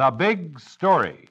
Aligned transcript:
The 0.00 0.10
Big 0.10 0.58
Story. 0.58 1.28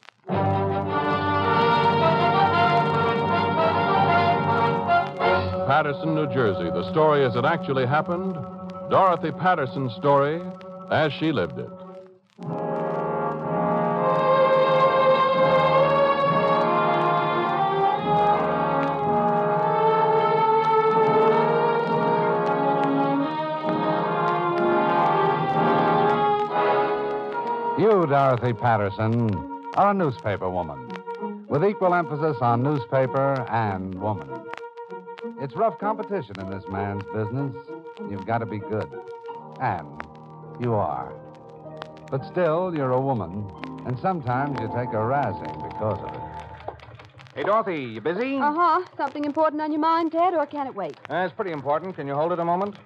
Paterson, 5.66 6.14
New 6.14 6.32
Jersey. 6.32 6.70
The 6.70 6.88
story 6.92 7.26
as 7.26 7.36
it 7.36 7.46
actually 7.46 7.88
happened. 7.88 8.36
Dorothy 8.92 9.32
Patterson's 9.32 9.96
story 9.96 10.40
as 10.92 11.12
she 11.14 11.32
lived 11.32 11.58
it. 11.58 11.89
You, 28.00 28.08
Dorothy 28.08 28.54
Patterson, 28.54 29.30
are 29.76 29.92
a 29.92 29.94
newspaper 29.94 30.50
woman 30.50 30.90
with 31.50 31.66
equal 31.66 31.94
emphasis 31.94 32.38
on 32.40 32.64
newspaper 32.64 33.46
and 33.50 33.94
woman. 33.96 34.30
It's 35.42 35.54
rough 35.54 35.78
competition 35.80 36.40
in 36.40 36.50
this 36.50 36.64
man's 36.70 37.04
business. 37.14 37.54
You've 38.10 38.26
got 38.26 38.38
to 38.38 38.46
be 38.46 38.60
good. 38.60 38.88
And 39.60 39.86
you 40.62 40.76
are. 40.76 41.12
But 42.10 42.26
still, 42.26 42.74
you're 42.74 42.94
a 42.94 43.02
woman, 43.02 43.52
and 43.86 44.00
sometimes 44.00 44.58
you 44.62 44.68
take 44.68 44.94
a 44.94 45.04
razzing 45.04 45.70
because 45.70 46.00
of 46.00 46.16
it. 46.16 46.78
Hey, 47.36 47.44
Dorothy, 47.44 47.84
you 47.84 48.00
busy? 48.00 48.38
Uh 48.38 48.54
huh. 48.54 48.86
Something 48.96 49.26
important 49.26 49.62
on 49.62 49.74
your 49.74 49.82
mind, 49.82 50.14
Ted, 50.14 50.36
or 50.36 50.46
can 50.46 50.68
it 50.68 50.74
wait? 50.74 50.96
That's 51.10 51.34
pretty 51.34 51.52
important. 51.52 51.98
Can 51.98 52.08
you 52.08 52.16
hold 52.16 52.32
it 52.32 52.40
a 52.40 52.46
moment? 52.46 52.78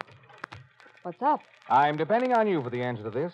What's 1.03 1.21
up? 1.21 1.41
I'm 1.69 1.97
depending 1.97 2.33
on 2.33 2.47
you 2.47 2.63
for 2.63 2.71
the 2.71 2.81
answer 2.81 3.03
to 3.03 3.11
this. 3.11 3.33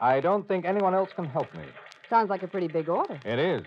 I 0.00 0.20
don't 0.20 0.46
think 0.46 0.64
anyone 0.64 0.94
else 0.94 1.10
can 1.14 1.24
help 1.24 1.52
me. 1.54 1.64
Sounds 2.08 2.30
like 2.30 2.42
a 2.42 2.48
pretty 2.48 2.68
big 2.68 2.88
order. 2.88 3.18
It 3.24 3.38
is. 3.38 3.64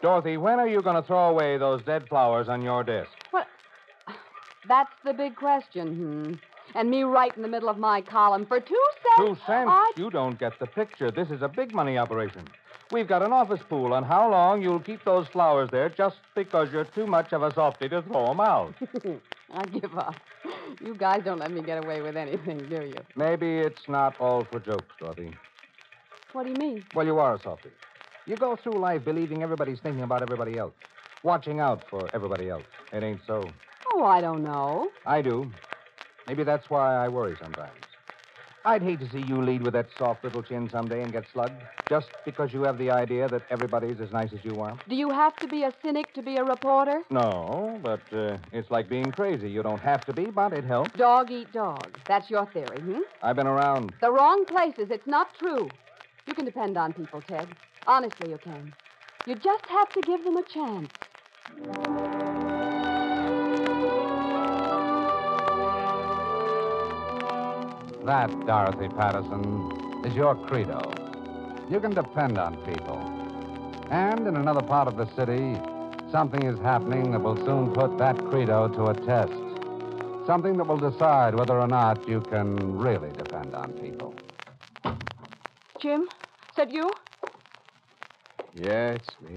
Dorothy, 0.00 0.36
when 0.36 0.58
are 0.58 0.68
you 0.68 0.82
going 0.82 0.96
to 0.96 1.02
throw 1.02 1.30
away 1.30 1.56
those 1.56 1.82
dead 1.82 2.08
flowers 2.08 2.48
on 2.48 2.62
your 2.62 2.84
desk? 2.84 3.10
What? 3.30 3.46
That's 4.68 4.90
the 5.04 5.12
big 5.12 5.36
question, 5.36 5.94
hmm. 5.94 6.32
And 6.74 6.90
me 6.90 7.02
right 7.02 7.34
in 7.36 7.42
the 7.42 7.48
middle 7.48 7.68
of 7.68 7.78
my 7.78 8.00
column 8.00 8.46
for 8.46 8.58
two 8.58 8.82
cents. 9.02 9.16
Two 9.16 9.46
cents? 9.46 9.68
I... 9.70 9.92
You 9.96 10.10
don't 10.10 10.38
get 10.38 10.58
the 10.58 10.66
picture. 10.66 11.10
This 11.10 11.30
is 11.30 11.42
a 11.42 11.48
big 11.48 11.74
money 11.74 11.98
operation. 11.98 12.42
We've 12.90 13.08
got 13.08 13.22
an 13.22 13.32
office 13.32 13.60
pool 13.68 13.92
on 13.92 14.02
how 14.02 14.30
long 14.30 14.62
you'll 14.62 14.80
keep 14.80 15.04
those 15.04 15.26
flowers 15.28 15.68
there 15.70 15.88
just 15.88 16.16
because 16.34 16.72
you're 16.72 16.84
too 16.84 17.06
much 17.06 17.32
of 17.32 17.42
a 17.42 17.52
softy 17.52 17.88
to 17.88 18.02
throw 18.02 18.30
'em 18.30 18.40
out. 18.40 18.74
I 19.52 19.64
give 19.66 19.96
up. 19.96 20.16
You 20.84 20.94
guys 20.94 21.22
don't 21.24 21.38
let 21.38 21.50
me 21.50 21.62
get 21.62 21.82
away 21.84 22.02
with 22.02 22.16
anything, 22.16 22.58
do 22.58 22.84
you? 22.84 22.96
Maybe 23.16 23.58
it's 23.58 23.88
not 23.88 24.20
all 24.20 24.44
for 24.44 24.60
jokes, 24.60 24.94
Dorothy. 24.98 25.34
What 26.34 26.46
do 26.46 26.50
you 26.50 26.56
mean? 26.56 26.84
Well, 26.96 27.06
you 27.06 27.16
are 27.20 27.36
a 27.36 27.38
softy. 27.38 27.68
You 28.26 28.36
go 28.36 28.56
through 28.56 28.80
life 28.80 29.04
believing 29.04 29.44
everybody's 29.44 29.78
thinking 29.78 30.02
about 30.02 30.20
everybody 30.20 30.58
else, 30.58 30.74
watching 31.22 31.60
out 31.60 31.88
for 31.88 32.10
everybody 32.12 32.50
else. 32.50 32.64
It 32.92 33.04
ain't 33.04 33.20
so. 33.24 33.44
Oh, 33.92 34.02
I 34.02 34.20
don't 34.20 34.42
know. 34.42 34.88
I 35.06 35.22
do. 35.22 35.52
Maybe 36.26 36.42
that's 36.42 36.68
why 36.68 36.96
I 36.96 37.08
worry 37.08 37.36
sometimes. 37.40 37.70
I'd 38.64 38.82
hate 38.82 38.98
to 38.98 39.08
see 39.10 39.20
you 39.20 39.42
lead 39.42 39.62
with 39.62 39.74
that 39.74 39.86
soft 39.96 40.24
little 40.24 40.42
chin 40.42 40.68
someday 40.70 41.02
and 41.02 41.12
get 41.12 41.24
slugged, 41.32 41.54
just 41.88 42.08
because 42.24 42.52
you 42.52 42.62
have 42.62 42.78
the 42.78 42.90
idea 42.90 43.28
that 43.28 43.42
everybody's 43.50 44.00
as 44.00 44.10
nice 44.10 44.32
as 44.32 44.44
you 44.44 44.60
are. 44.60 44.76
Do 44.88 44.96
you 44.96 45.12
have 45.12 45.36
to 45.36 45.46
be 45.46 45.62
a 45.62 45.72
cynic 45.82 46.12
to 46.14 46.22
be 46.22 46.38
a 46.38 46.42
reporter? 46.42 47.02
No, 47.10 47.78
but 47.80 48.00
uh, 48.12 48.38
it's 48.52 48.72
like 48.72 48.88
being 48.88 49.12
crazy. 49.12 49.48
You 49.48 49.62
don't 49.62 49.82
have 49.82 50.04
to 50.06 50.12
be, 50.12 50.24
but 50.30 50.52
it 50.52 50.64
helps. 50.64 50.98
Dog 50.98 51.30
eat 51.30 51.52
dog. 51.52 51.86
That's 52.08 52.28
your 52.28 52.46
theory, 52.46 52.80
hmm? 52.80 53.02
I've 53.22 53.36
been 53.36 53.46
around. 53.46 53.92
The 54.00 54.10
wrong 54.10 54.46
places. 54.46 54.90
It's 54.90 55.06
not 55.06 55.28
true. 55.38 55.70
You 56.26 56.34
can 56.34 56.44
depend 56.44 56.78
on 56.78 56.92
people, 56.92 57.20
Ted. 57.20 57.46
Honestly, 57.86 58.30
you 58.30 58.38
can. 58.42 58.72
You 59.26 59.34
just 59.34 59.64
have 59.68 59.92
to 59.94 60.02
give 60.02 60.24
them 60.24 60.36
a 60.36 60.42
chance. 60.42 60.90
That, 68.06 68.30
Dorothy 68.46 68.88
Patterson, 68.88 70.02
is 70.04 70.14
your 70.14 70.34
credo. 70.46 70.92
You 71.70 71.80
can 71.80 71.94
depend 71.94 72.38
on 72.38 72.56
people. 72.64 72.98
And 73.90 74.26
in 74.26 74.36
another 74.36 74.62
part 74.62 74.88
of 74.88 74.96
the 74.96 75.06
city, 75.14 75.58
something 76.10 76.44
is 76.44 76.58
happening 76.60 77.12
that 77.12 77.22
will 77.22 77.36
soon 77.44 77.74
put 77.74 77.98
that 77.98 78.16
credo 78.30 78.68
to 78.68 78.86
a 78.88 78.94
test. 79.06 79.32
Something 80.26 80.56
that 80.56 80.66
will 80.66 80.78
decide 80.78 81.34
whether 81.34 81.58
or 81.58 81.66
not 81.66 82.06
you 82.08 82.22
can 82.30 82.76
really 82.76 83.10
depend 83.16 83.54
on 83.54 83.72
people. 83.74 84.14
Jim, 85.84 86.00
is 86.00 86.56
that 86.56 86.70
you? 86.70 86.94
Yeah, 88.58 88.92
it's 88.92 89.10
me. 89.22 89.36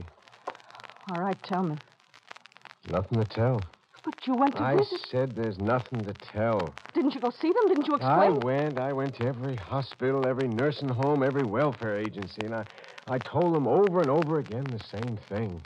All 1.10 1.18
right, 1.18 1.36
tell 1.44 1.62
me. 1.62 1.76
Nothing 2.90 3.18
to 3.18 3.26
tell. 3.26 3.66
But 4.06 4.14
you 4.26 4.34
went 4.34 4.56
to 4.56 4.64
I 4.64 4.78
visit. 4.78 4.98
said 5.12 5.36
there's 5.36 5.60
nothing 5.60 6.06
to 6.06 6.14
tell. 6.32 6.74
Didn't 6.94 7.16
you 7.16 7.20
go 7.20 7.32
see 7.32 7.52
them? 7.52 7.68
Didn't 7.68 7.86
you 7.88 7.96
explain? 7.96 8.14
I 8.14 8.30
went. 8.30 8.78
I 8.78 8.94
went 8.94 9.16
to 9.16 9.26
every 9.26 9.58
hospital, 9.58 10.26
every 10.26 10.48
nursing 10.48 10.90
home, 10.90 11.22
every 11.22 11.44
welfare 11.44 11.98
agency, 11.98 12.46
and 12.46 12.56
I, 12.56 12.66
I 13.10 13.20
told 13.20 13.54
them 13.54 13.68
over 13.68 14.02
and 14.02 14.10
over 14.10 14.40
again 14.40 14.72
the 14.72 14.80
same 14.80 15.20
thing. 15.28 15.62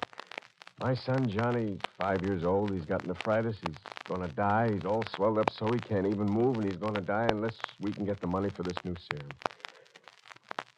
My 0.80 0.96
son 0.96 1.30
Johnny, 1.30 1.78
five 1.96 2.24
years 2.24 2.44
old, 2.44 2.74
he's 2.74 2.86
got 2.86 3.06
nephritis. 3.06 3.58
He's 3.62 3.78
going 4.08 4.22
to 4.22 4.36
die. 4.36 4.74
He's 4.74 4.86
all 4.86 5.06
swelled 5.16 5.38
up 5.38 5.52
so 5.60 5.72
he 5.74 5.80
can't 5.80 6.08
even 6.08 6.28
move, 6.28 6.58
and 6.58 6.66
he's 6.66 6.78
going 6.78 6.96
to 6.96 7.02
die 7.02 7.26
unless 7.26 7.54
we 7.80 7.94
can 7.94 8.04
get 8.04 8.20
the 8.20 8.26
money 8.26 8.50
for 8.58 8.64
this 8.64 8.80
new 8.84 8.96
serum. 9.08 9.36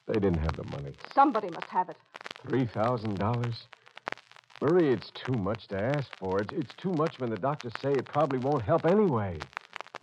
They 0.08 0.16
didn't 0.16 0.40
have 0.40 0.56
the 0.58 0.64
money. 0.66 0.94
Somebody 1.14 1.50
must 1.50 1.68
have 1.68 1.90
it. 1.90 1.98
Three 2.48 2.66
thousand 2.66 3.18
dollars. 3.18 3.68
Marie, 4.62 4.94
it's 4.94 5.12
too 5.26 5.34
much 5.34 5.68
to 5.68 5.80
ask 5.80 6.08
for. 6.20 6.40
It's, 6.40 6.52
it's 6.54 6.74
too 6.82 6.92
much 6.92 7.20
when 7.20 7.30
the 7.30 7.38
doctors 7.38 7.74
say 7.82 7.92
it 7.94 8.06
probably 8.08 8.40
won't 8.40 8.64
help 8.64 8.86
anyway. 8.86 9.38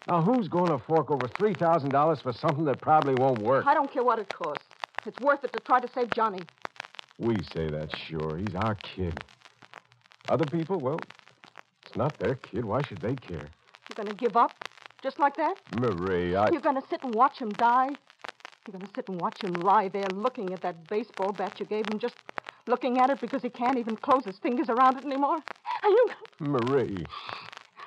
Now, 0.06 0.22
who's 0.22 0.48
going 0.48 0.70
to 0.70 0.84
fork 0.84 1.10
over 1.10 1.28
three 1.28 1.54
thousand 1.54 1.90
dollars 1.90 2.20
for 2.20 2.32
something 2.32 2.64
that 2.64 2.80
probably 2.80 3.14
won't 3.14 3.40
work? 3.42 3.66
I 3.66 3.74
don't 3.74 3.92
care 3.92 4.04
what 4.04 4.18
it 4.18 4.30
costs. 4.32 4.64
It's 5.06 5.18
worth 5.20 5.44
it 5.44 5.52
to 5.52 5.60
try 5.60 5.80
to 5.80 5.88
save 5.94 6.10
Johnny. 6.14 6.40
We 7.18 7.42
say 7.42 7.68
that, 7.68 7.90
sure. 8.08 8.38
He's 8.38 8.54
our 8.54 8.74
kid. 8.76 9.14
Other 10.28 10.46
people, 10.46 10.78
well, 10.78 11.00
it's 11.86 11.96
not 11.96 12.18
their 12.18 12.34
kid. 12.36 12.64
Why 12.64 12.82
should 12.82 13.00
they 13.00 13.14
care? 13.14 13.48
You're 13.88 13.96
going 13.96 14.08
to 14.08 14.14
give 14.14 14.36
up? 14.36 14.52
Just 15.02 15.18
like 15.18 15.36
that? 15.36 15.56
Marie, 15.78 16.34
I. 16.34 16.50
You're 16.50 16.60
going 16.60 16.80
to 16.80 16.86
sit 16.88 17.02
and 17.02 17.14
watch 17.14 17.38
him 17.38 17.50
die? 17.50 17.90
You're 18.66 18.78
going 18.78 18.86
to 18.86 18.92
sit 18.94 19.08
and 19.08 19.20
watch 19.20 19.42
him 19.42 19.54
lie 19.54 19.88
there 19.88 20.08
looking 20.10 20.52
at 20.52 20.60
that 20.62 20.88
baseball 20.88 21.32
bat 21.32 21.58
you 21.58 21.66
gave 21.66 21.86
him, 21.88 21.98
just 21.98 22.14
looking 22.66 22.98
at 22.98 23.08
it 23.10 23.20
because 23.20 23.42
he 23.42 23.48
can't 23.48 23.78
even 23.78 23.96
close 23.96 24.24
his 24.24 24.38
fingers 24.38 24.68
around 24.68 24.98
it 24.98 25.04
anymore? 25.04 25.38
Are 25.82 25.88
you. 25.88 26.06
Marie. 26.40 27.04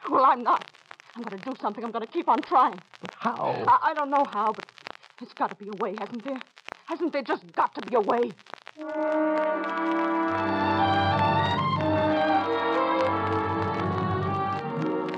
Well, 0.10 0.26
I'm 0.26 0.44
not. 0.44 0.66
I'm 1.16 1.22
going 1.24 1.40
to 1.40 1.50
do 1.50 1.56
something. 1.62 1.84
I'm 1.84 1.92
going 1.92 2.06
to 2.06 2.12
keep 2.12 2.28
on 2.28 2.42
trying. 2.42 2.80
But 3.02 3.12
how? 3.14 3.64
I, 3.68 3.92
I 3.92 3.94
don't 3.94 4.10
know 4.10 4.26
how, 4.26 4.52
but 4.54 4.66
there's 5.20 5.34
got 5.34 5.52
to 5.52 5.56
be 5.64 5.70
a 5.70 5.82
way, 5.82 5.96
hasn't 6.00 6.26
there? 6.26 6.40
Hasn't 6.86 7.14
there 7.14 7.22
just 7.22 7.44
got 7.54 7.74
to 7.76 7.82
be 7.88 7.96
a 7.96 8.02
way? 8.02 8.32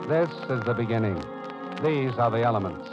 This 0.08 0.30
is 0.50 0.64
the 0.66 0.76
beginning. 0.78 1.16
These 1.84 2.18
are 2.20 2.30
the 2.30 2.44
elements. 2.44 2.88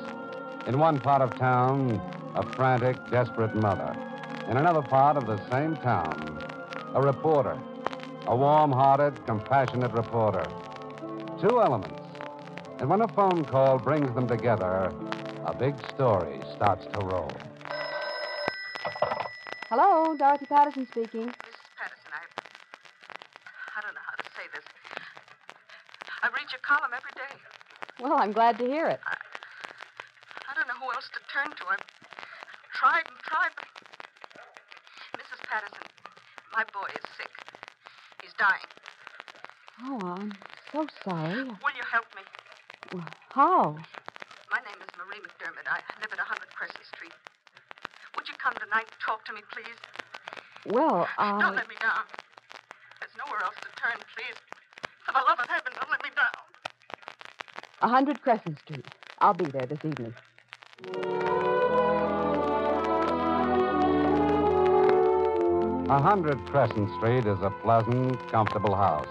In 0.66 0.78
one 0.78 1.00
part 1.00 1.22
of 1.22 1.36
town, 1.36 2.00
a 2.34 2.42
frantic, 2.54 2.96
desperate 3.10 3.54
mother. 3.54 3.96
In 4.48 4.56
another 4.56 4.82
part 4.82 5.16
of 5.16 5.26
the 5.26 5.38
same 5.50 5.76
town, 5.76 6.38
a 6.94 7.00
reporter. 7.00 7.58
A 8.26 8.36
warm 8.36 8.72
hearted, 8.72 9.24
compassionate 9.26 9.92
reporter. 9.92 10.44
Two 11.40 11.60
elements. 11.60 12.00
And 12.78 12.88
when 12.88 13.00
a 13.00 13.08
phone 13.08 13.44
call 13.44 13.78
brings 13.78 14.14
them 14.14 14.28
together, 14.28 14.92
a 15.46 15.54
big 15.54 15.74
story 15.90 16.40
starts 16.54 16.86
to 16.86 17.06
roll. 17.06 17.30
Hello, 19.68 20.14
Dorothy 20.16 20.46
Patterson 20.46 20.86
speaking. 20.86 21.32
Mrs. 21.32 21.64
Patterson, 21.80 22.12
I. 22.12 22.20
I 23.72 23.80
don't 23.80 23.94
know 23.94 24.04
how 24.04 24.16
to 24.20 24.28
say 24.36 24.44
this. 24.54 24.64
I 26.22 26.28
read 26.28 26.46
your 26.52 26.60
column 26.60 26.92
every 26.92 27.10
day. 27.16 27.34
Well, 27.98 28.14
I'm 28.20 28.32
glad 28.32 28.58
to 28.58 28.66
hear 28.66 28.86
it. 28.86 29.00
I 29.02 30.54
don't 30.54 30.68
know 30.68 30.76
who 30.76 30.92
else 30.92 31.08
to 31.16 31.20
turn 31.32 31.56
to. 31.56 31.64
I've 31.72 31.80
tried 32.76 33.08
and 33.08 33.16
tried, 33.24 33.56
but. 33.56 33.64
Mrs. 35.16 35.40
Patterson, 35.48 35.88
my 36.52 36.68
boy 36.74 36.92
is 36.92 37.06
sick. 37.16 37.32
He's 38.20 38.36
dying. 38.36 38.68
Oh, 39.88 40.20
I'm 40.20 40.32
so 40.68 40.84
sorry. 41.00 41.48
Will 41.48 41.74
you 41.78 41.86
help 41.88 42.04
me? 42.12 42.22
Well, 42.92 43.08
how? 43.32 43.72
My 44.52 44.60
name 44.68 44.76
is 44.84 44.92
Marie 45.00 45.24
McDermott. 45.24 45.64
I 45.64 45.80
live 45.96 46.12
at 46.12 46.20
100 46.20 46.52
Crescent 46.52 46.84
Street. 46.92 47.16
Would 48.20 48.28
you 48.28 48.36
come 48.36 48.52
tonight 48.60 48.84
and 48.84 49.00
talk 49.12 49.24
to 49.26 49.32
me, 49.34 49.40
please? 49.52 50.74
Well, 50.74 51.06
Don't 51.18 51.42
uh, 51.42 51.52
let 51.52 51.68
me 51.68 51.74
down. 51.80 52.04
There's 52.98 53.12
nowhere 53.18 53.42
else 53.44 53.56
to 53.60 53.68
turn, 53.80 53.98
please. 54.16 54.36
For 55.04 55.12
the 55.12 55.18
love 55.28 55.38
of 55.38 55.48
heaven, 55.48 55.72
don't 55.78 55.90
let 55.90 56.02
me 56.02 56.10
down. 56.16 56.32
A 57.82 57.88
100 57.88 58.22
Crescent 58.22 58.58
Street. 58.60 58.86
I'll 59.18 59.34
be 59.34 59.44
there 59.44 59.66
this 59.66 59.78
evening. 59.84 60.14
A 65.90 66.00
hundred 66.00 66.38
Crescent 66.46 66.88
Street 66.96 67.26
is 67.26 67.38
a 67.42 67.50
pleasant, 67.62 68.18
comfortable 68.30 68.74
house. 68.74 69.06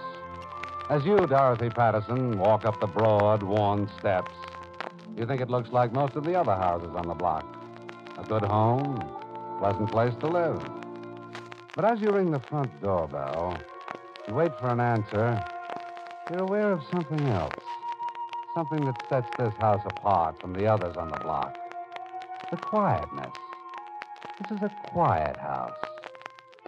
As 0.90 1.04
you, 1.04 1.16
Dorothy 1.28 1.70
Patterson, 1.70 2.38
walk 2.38 2.64
up 2.64 2.80
the 2.80 2.88
broad, 2.88 3.44
worn 3.44 3.88
steps, 4.00 4.32
you 5.16 5.26
think 5.26 5.40
it 5.40 5.48
looks 5.48 5.70
like 5.70 5.92
most 5.92 6.16
of 6.16 6.24
the 6.24 6.34
other 6.34 6.56
houses 6.56 6.90
on 6.96 7.06
the 7.06 7.14
block. 7.14 7.46
A 8.18 8.24
good 8.24 8.42
home, 8.42 9.21
pleasant 9.62 9.92
place 9.92 10.12
to 10.18 10.26
live. 10.26 10.60
But 11.76 11.84
as 11.84 12.00
you 12.00 12.10
ring 12.10 12.32
the 12.32 12.40
front 12.40 12.68
doorbell 12.82 13.56
and 14.26 14.34
wait 14.34 14.50
for 14.58 14.66
an 14.66 14.80
answer, 14.80 15.40
you're 16.28 16.42
aware 16.42 16.72
of 16.72 16.82
something 16.90 17.20
else. 17.28 17.54
Something 18.56 18.84
that 18.86 19.00
sets 19.08 19.28
this 19.38 19.54
house 19.60 19.80
apart 19.86 20.40
from 20.40 20.52
the 20.52 20.66
others 20.66 20.96
on 20.96 21.10
the 21.12 21.18
block. 21.18 21.56
The 22.50 22.56
quietness. 22.56 23.30
This 24.40 24.58
is 24.58 24.62
a 24.64 24.72
quiet 24.88 25.36
house. 25.36 25.78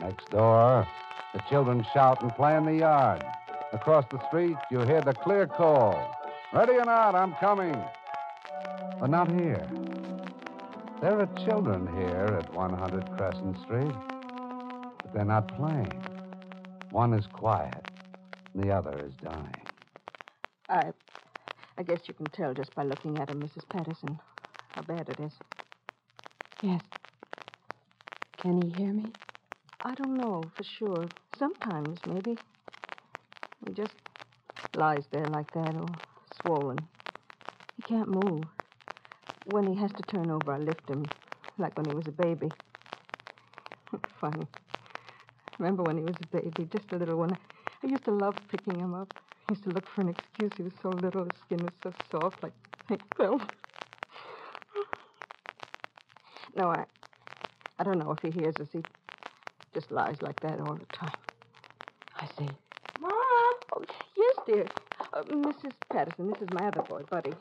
Next 0.01 0.31
door, 0.31 0.87
the 1.33 1.41
children 1.51 1.85
shout 1.93 2.23
and 2.23 2.33
play 2.37 2.57
in 2.57 2.65
the 2.65 2.77
yard. 2.77 3.25
Across 3.73 4.05
the 4.13 4.25
street, 4.29 4.57
you 4.71 4.79
hear 4.83 5.01
the 5.01 5.15
clear 5.15 5.49
call. 5.49 5.99
Ready 6.53 6.75
or 6.75 6.85
not, 6.85 7.17
I'm 7.17 7.35
coming. 7.41 7.75
But 9.01 9.11
not 9.11 9.29
here. 9.33 9.67
There 11.05 11.21
are 11.21 11.29
children 11.45 11.87
here 11.99 12.41
at 12.41 12.55
100 12.55 13.11
Crescent 13.19 13.61
Street, 13.61 13.93
but 15.03 15.13
they're 15.13 15.27
not 15.27 15.55
playing. 15.55 15.93
One 16.93 17.13
is 17.13 17.27
quiet, 17.27 17.91
and 18.55 18.65
the 18.65 18.71
other 18.71 18.99
is 19.05 19.13
dying. 19.23 19.67
I. 20.71 20.93
I 21.77 21.83
guess 21.83 22.01
you 22.07 22.15
can 22.15 22.25
tell 22.25 22.55
just 22.55 22.75
by 22.75 22.85
looking 22.85 23.19
at 23.19 23.29
him, 23.29 23.43
Mrs. 23.43 23.69
Patterson, 23.69 24.19
how 24.71 24.81
bad 24.81 25.11
it 25.11 25.21
is. 25.21 25.33
Yes. 26.63 26.81
Can 28.39 28.63
he 28.63 28.71
hear 28.71 28.95
me? 28.95 29.13
I 29.83 29.95
don't 29.97 30.17
know 30.17 30.43
for 30.57 30.65
sure. 30.65 31.07
Sometimes, 31.39 31.99
maybe. 32.07 32.39
He 33.67 33.75
just 33.75 33.93
lies 34.75 35.05
there 35.11 35.29
like 35.29 35.53
that, 35.53 35.75
all 35.77 35.95
swollen. 36.41 36.79
He 37.77 37.83
can't 37.83 38.09
move. 38.09 38.45
When 39.45 39.67
he 39.67 39.75
has 39.77 39.93
to 39.93 40.03
turn 40.03 40.31
over, 40.31 40.53
I 40.53 40.59
lift 40.59 40.89
him, 40.89 41.11
like 41.59 41.77
when 41.77 41.87
he 41.87 41.93
was 41.93 42.07
a 42.07 42.13
baby. 42.13 42.53
Funny. 44.21 44.47
Remember 45.59 45.85
when 45.85 45.97
he 45.97 46.03
was 46.03 46.17
a 46.21 46.25
baby, 46.25 46.67
just 46.73 46.93
a 46.93 46.97
little 46.97 47.17
one? 47.17 47.37
I 47.83 47.87
used 47.87 48.05
to 48.07 48.11
love 48.11 48.37
picking 48.51 48.79
him 48.79 48.95
up. 48.95 49.09
I 49.47 49.53
used 49.53 49.65
to 49.65 49.71
look 49.71 49.89
for 49.89 50.01
an 50.01 50.09
excuse. 50.09 50.53
He 50.57 50.63
was 50.63 50.73
so 50.81 50.91
little, 50.91 51.25
his 51.25 51.35
skin 51.35 51.63
was 51.63 51.73
so 51.83 51.93
soft, 52.11 52.43
like 52.43 52.53
pink 52.89 53.03
velvet. 53.17 53.49
No, 56.57 56.71
I, 56.71 56.85
I 57.79 57.83
don't 57.85 57.99
know 57.99 58.13
if 58.13 58.23
he 58.23 58.31
hears 58.31 58.61
us. 58.61 58.69
He 58.73 58.85
just 59.73 59.91
lies 59.91 60.23
like 60.23 60.39
that 60.41 60.61
all 60.61 60.77
the 60.77 60.87
time. 60.97 61.11
I 62.21 62.27
see. 62.27 62.49
Mom! 63.01 63.13
Oh, 63.73 63.85
yes, 64.17 64.37
dear. 64.47 64.71
Uh, 65.13 65.23
Mrs. 65.25 65.73
Patterson, 65.93 66.31
this 66.31 66.41
is 66.41 66.51
my 66.51 66.69
other 66.69 66.83
boy, 66.83 67.03
Buddy. 67.11 67.35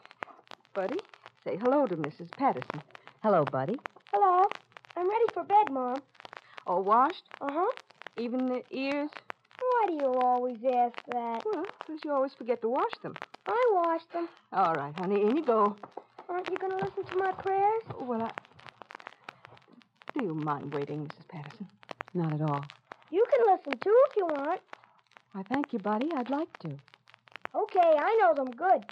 Buddy, 0.73 0.97
say 1.43 1.57
hello 1.57 1.85
to 1.85 1.95
Mrs. 1.97 2.31
Patterson. 2.31 2.81
Hello, 3.21 3.43
Buddy. 3.43 3.77
Hello. 4.13 4.47
I'm 4.95 5.09
ready 5.09 5.25
for 5.33 5.43
bed, 5.43 5.71
Mom. 5.71 6.01
All 6.65 6.83
washed? 6.83 7.23
Uh 7.41 7.51
huh. 7.51 7.71
Even 8.17 8.47
the 8.47 8.63
ears? 8.71 9.09
Why 9.59 9.85
do 9.87 9.93
you 9.93 10.13
always 10.21 10.57
ask 10.63 10.95
that? 11.11 11.43
Well, 11.45 11.65
because 11.79 12.01
you 12.05 12.11
always 12.11 12.33
forget 12.33 12.61
to 12.61 12.69
wash 12.69 12.91
them. 13.01 13.15
I 13.47 13.71
washed 13.73 14.11
them. 14.13 14.29
All 14.53 14.75
right, 14.75 14.93
honey, 14.97 15.21
in 15.21 15.35
you 15.35 15.43
go. 15.43 15.75
Aren't 16.29 16.49
you 16.49 16.57
going 16.57 16.77
to 16.77 16.85
listen 16.85 17.03
to 17.05 17.17
my 17.17 17.31
prayers? 17.33 17.83
Well, 17.99 18.21
I. 18.21 18.31
Do 20.13 20.23
you 20.23 20.33
mind 20.33 20.73
waiting, 20.73 21.05
Mrs. 21.05 21.27
Patterson? 21.27 21.67
Not 22.13 22.33
at 22.33 22.41
all. 22.41 22.63
You 23.11 23.25
can 23.31 23.45
listen 23.53 23.79
too 23.79 24.03
if 24.09 24.15
you 24.15 24.25
want. 24.27 24.61
I 25.35 25.43
thank 25.43 25.73
you, 25.73 25.79
Buddy. 25.79 26.09
I'd 26.15 26.29
like 26.29 26.57
to. 26.59 26.69
Okay, 27.55 27.93
I 27.99 28.17
know 28.21 28.33
them 28.33 28.51
good. 28.51 28.85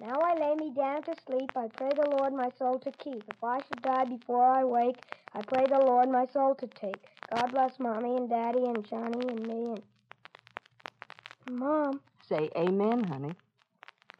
Now 0.00 0.22
I 0.22 0.34
lay 0.36 0.54
me 0.56 0.72
down 0.74 1.04
to 1.04 1.14
sleep. 1.14 1.50
I 1.56 1.68
pray 1.68 1.92
the 1.94 2.02
Lord 2.02 2.32
my 2.32 2.50
soul 2.50 2.80
to 2.80 2.92
keep. 2.92 3.24
If 3.28 3.42
I 3.42 3.60
should 3.60 3.82
die 3.82 4.04
before 4.04 4.44
I 4.44 4.64
wake, 4.64 4.98
I 5.34 5.42
pray 5.42 5.66
the 5.68 5.78
Lord 5.78 6.08
my 6.10 6.26
soul 6.26 6.54
to 6.56 6.66
take. 6.66 7.04
God 7.30 7.52
bless 7.52 7.78
Mommy 7.78 8.16
and 8.16 8.28
Daddy 8.28 8.64
and 8.66 8.84
Johnny 8.84 9.30
and 9.32 9.46
me 9.46 9.72
and. 9.72 9.82
Mom, 11.46 12.00
Say 12.22 12.50
amen, 12.56 13.04
honey. 13.04 13.36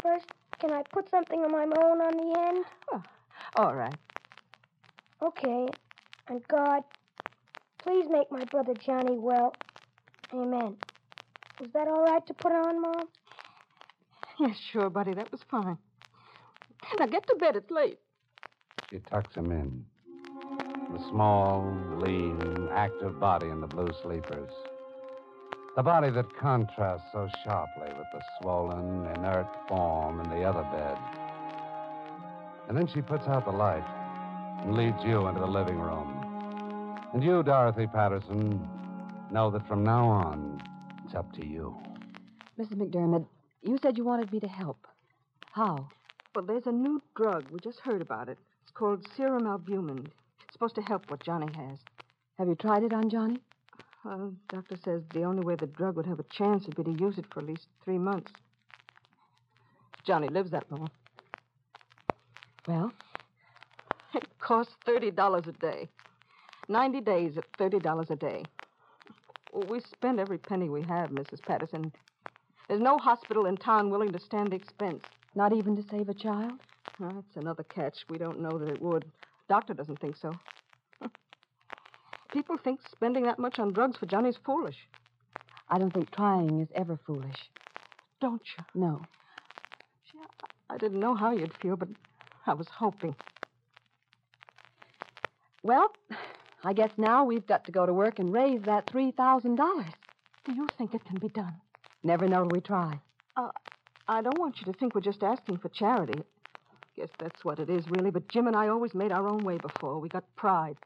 first, 0.02 0.28
can 0.60 0.72
I 0.72 0.82
put 0.92 1.08
something 1.08 1.42
of 1.44 1.50
my 1.50 1.64
own 1.64 2.00
on 2.00 2.16
the 2.16 2.38
end? 2.38 3.02
All 3.54 3.74
right. 3.74 3.98
Okay. 5.22 5.68
And 6.28 6.42
God, 6.48 6.82
please 7.82 8.06
make 8.10 8.30
my 8.30 8.44
brother 8.44 8.74
Johnny 8.74 9.18
well. 9.18 9.58
Amen. 10.34 10.76
Is 11.60 11.70
that 11.72 11.88
all 11.88 12.02
right 12.02 12.26
to 12.26 12.34
put 12.34 12.52
on, 12.52 12.80
Mom? 12.82 13.08
Yes, 14.38 14.56
sure, 14.72 14.90
Buddy. 14.90 15.14
That 15.14 15.30
was 15.30 15.40
fine. 15.50 15.78
Now 16.98 17.06
get 17.06 17.26
to 17.28 17.36
bed. 17.36 17.56
It's 17.56 17.70
late. 17.70 17.98
She 18.90 18.98
tucks 18.98 19.34
him 19.34 19.50
in. 19.50 19.84
The 20.92 21.08
small, 21.08 21.64
lean, 21.98 22.68
active 22.72 23.18
body 23.18 23.48
in 23.48 23.60
the 23.60 23.66
blue 23.66 23.88
sleepers. 24.02 24.50
The 25.76 25.82
body 25.82 26.10
that 26.10 26.26
contrasts 26.38 27.02
so 27.12 27.28
sharply 27.44 27.88
with 27.88 28.06
the 28.12 28.22
swollen, 28.40 29.06
inert 29.16 29.48
form 29.66 30.20
in 30.20 30.30
the 30.30 30.44
other 30.44 30.62
bed. 30.70 30.96
And 32.68 32.76
then 32.76 32.86
she 32.86 33.02
puts 33.02 33.26
out 33.26 33.44
the 33.44 33.50
light 33.50 33.84
and 34.62 34.76
leads 34.76 35.02
you 35.04 35.26
into 35.26 35.40
the 35.40 35.46
living 35.46 35.80
room. 35.80 37.00
And 37.12 37.22
you, 37.24 37.42
Dorothy 37.42 37.86
Patterson, 37.86 38.68
know 39.32 39.50
that 39.50 39.66
from 39.66 39.82
now 39.82 40.08
on, 40.08 40.62
it's 41.04 41.14
up 41.14 41.32
to 41.32 41.46
you. 41.46 41.76
Mrs. 42.58 42.74
McDermott, 42.74 43.26
you 43.64 43.78
said 43.82 43.96
you 43.98 44.04
wanted 44.04 44.32
me 44.32 44.40
to 44.40 44.48
help. 44.48 44.86
How? 45.52 45.88
Well, 46.34 46.44
there's 46.44 46.66
a 46.66 46.72
new 46.72 47.00
drug. 47.16 47.46
We 47.50 47.58
just 47.60 47.80
heard 47.80 48.02
about 48.02 48.28
it. 48.28 48.38
It's 48.62 48.72
called 48.72 49.06
serum 49.16 49.46
albumin. 49.46 50.06
It's 50.44 50.52
supposed 50.52 50.74
to 50.76 50.82
help 50.82 51.10
what 51.10 51.22
Johnny 51.22 51.48
has. 51.56 51.78
Have 52.38 52.48
you 52.48 52.54
tried 52.54 52.82
it 52.82 52.92
on 52.92 53.08
Johnny? 53.08 53.38
Uh, 54.04 54.16
the 54.16 54.34
doctor 54.48 54.76
says 54.84 55.02
the 55.12 55.22
only 55.22 55.44
way 55.44 55.54
the 55.56 55.66
drug 55.66 55.96
would 55.96 56.06
have 56.06 56.18
a 56.20 56.24
chance 56.24 56.66
would 56.66 56.76
be 56.76 56.84
to 56.84 57.02
use 57.02 57.16
it 57.18 57.24
for 57.32 57.40
at 57.40 57.46
least 57.46 57.68
three 57.84 57.98
months. 57.98 58.32
Johnny 60.04 60.28
lives 60.28 60.50
that 60.50 60.70
long. 60.70 60.90
Well, 62.68 62.92
It 64.14 64.26
costs 64.38 64.74
$30 64.86 65.46
a 65.48 65.52
day. 65.52 65.88
90 66.68 67.00
days 67.00 67.36
at 67.38 67.50
$30 67.58 68.10
a 68.10 68.16
day. 68.16 68.42
Well, 69.52 69.66
we 69.68 69.80
spend 69.80 70.18
every 70.20 70.38
penny 70.38 70.68
we 70.68 70.82
have, 70.82 71.10
Mrs. 71.10 71.40
Patterson. 71.42 71.92
There's 72.68 72.80
no 72.80 72.98
hospital 72.98 73.46
in 73.46 73.56
town 73.56 73.90
willing 73.90 74.12
to 74.12 74.18
stand 74.18 74.52
the 74.52 74.56
expense. 74.56 75.04
not 75.34 75.52
even 75.52 75.76
to 75.76 75.82
save 75.90 76.08
a 76.08 76.14
child? 76.14 76.60
That's 76.98 77.36
another 77.36 77.64
catch. 77.64 78.04
We 78.08 78.18
don't 78.18 78.40
know 78.40 78.58
that 78.58 78.68
it 78.68 78.80
would. 78.80 79.04
Doctor 79.48 79.74
doesn't 79.74 80.00
think 80.00 80.16
so. 80.16 80.32
People 82.32 82.56
think 82.56 82.80
spending 82.90 83.24
that 83.24 83.38
much 83.38 83.58
on 83.58 83.72
drugs 83.72 83.96
for 83.96 84.06
Johnny's 84.06 84.38
foolish. 84.44 84.88
I 85.68 85.78
don't 85.78 85.92
think 85.92 86.10
trying 86.10 86.60
is 86.60 86.68
ever 86.74 86.98
foolish. 87.06 87.50
Don't 88.20 88.42
you? 88.56 88.64
No. 88.74 89.02
Gee, 90.10 90.18
I 90.68 90.74
I 90.74 90.76
didn't 90.78 90.98
know 90.98 91.14
how 91.14 91.30
you'd 91.30 91.54
feel, 91.62 91.76
but 91.76 91.88
I 92.48 92.54
was 92.54 92.66
hoping. 92.66 93.14
Well, 95.62 95.92
I 96.64 96.72
guess 96.72 96.90
now 96.96 97.22
we've 97.24 97.46
got 97.46 97.64
to 97.66 97.72
go 97.72 97.86
to 97.86 97.92
work 97.92 98.18
and 98.18 98.32
raise 98.32 98.62
that 98.62 98.88
$3,000. 98.88 99.84
Do 100.44 100.52
you 100.52 100.66
think 100.76 100.92
it 100.94 101.04
can 101.04 101.18
be 101.20 101.28
done? 101.28 101.54
Never 102.04 102.28
know 102.28 102.42
till 102.44 102.50
we 102.50 102.60
try. 102.60 103.00
Uh, 103.36 103.48
I 104.06 104.22
don't 104.22 104.38
want 104.38 104.60
you 104.60 104.70
to 104.70 104.78
think 104.78 104.94
we're 104.94 105.00
just 105.00 105.22
asking 105.22 105.58
for 105.58 105.70
charity. 105.70 106.22
Guess 106.96 107.08
that's 107.18 107.44
what 107.44 107.58
it 107.58 107.70
is, 107.70 107.88
really. 107.88 108.10
But 108.10 108.28
Jim 108.28 108.46
and 108.46 108.54
I 108.54 108.68
always 108.68 108.94
made 108.94 109.10
our 109.10 109.26
own 109.26 109.42
way 109.42 109.58
before. 109.58 109.98
We 109.98 110.08
got 110.10 110.24
pride. 110.36 110.76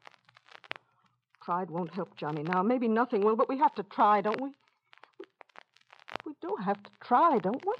Pride 1.40 1.70
won't 1.70 1.92
help 1.92 2.16
Johnny 2.16 2.42
now. 2.44 2.62
Maybe 2.62 2.88
nothing 2.88 3.24
will, 3.24 3.36
but 3.36 3.48
we 3.48 3.58
have 3.58 3.74
to 3.74 3.82
try, 3.82 4.20
don't 4.20 4.40
we? 4.40 4.50
We 6.24 6.34
do 6.40 6.56
have 6.64 6.82
to 6.82 6.90
try, 7.02 7.38
don't 7.38 7.64
we? 7.66 7.74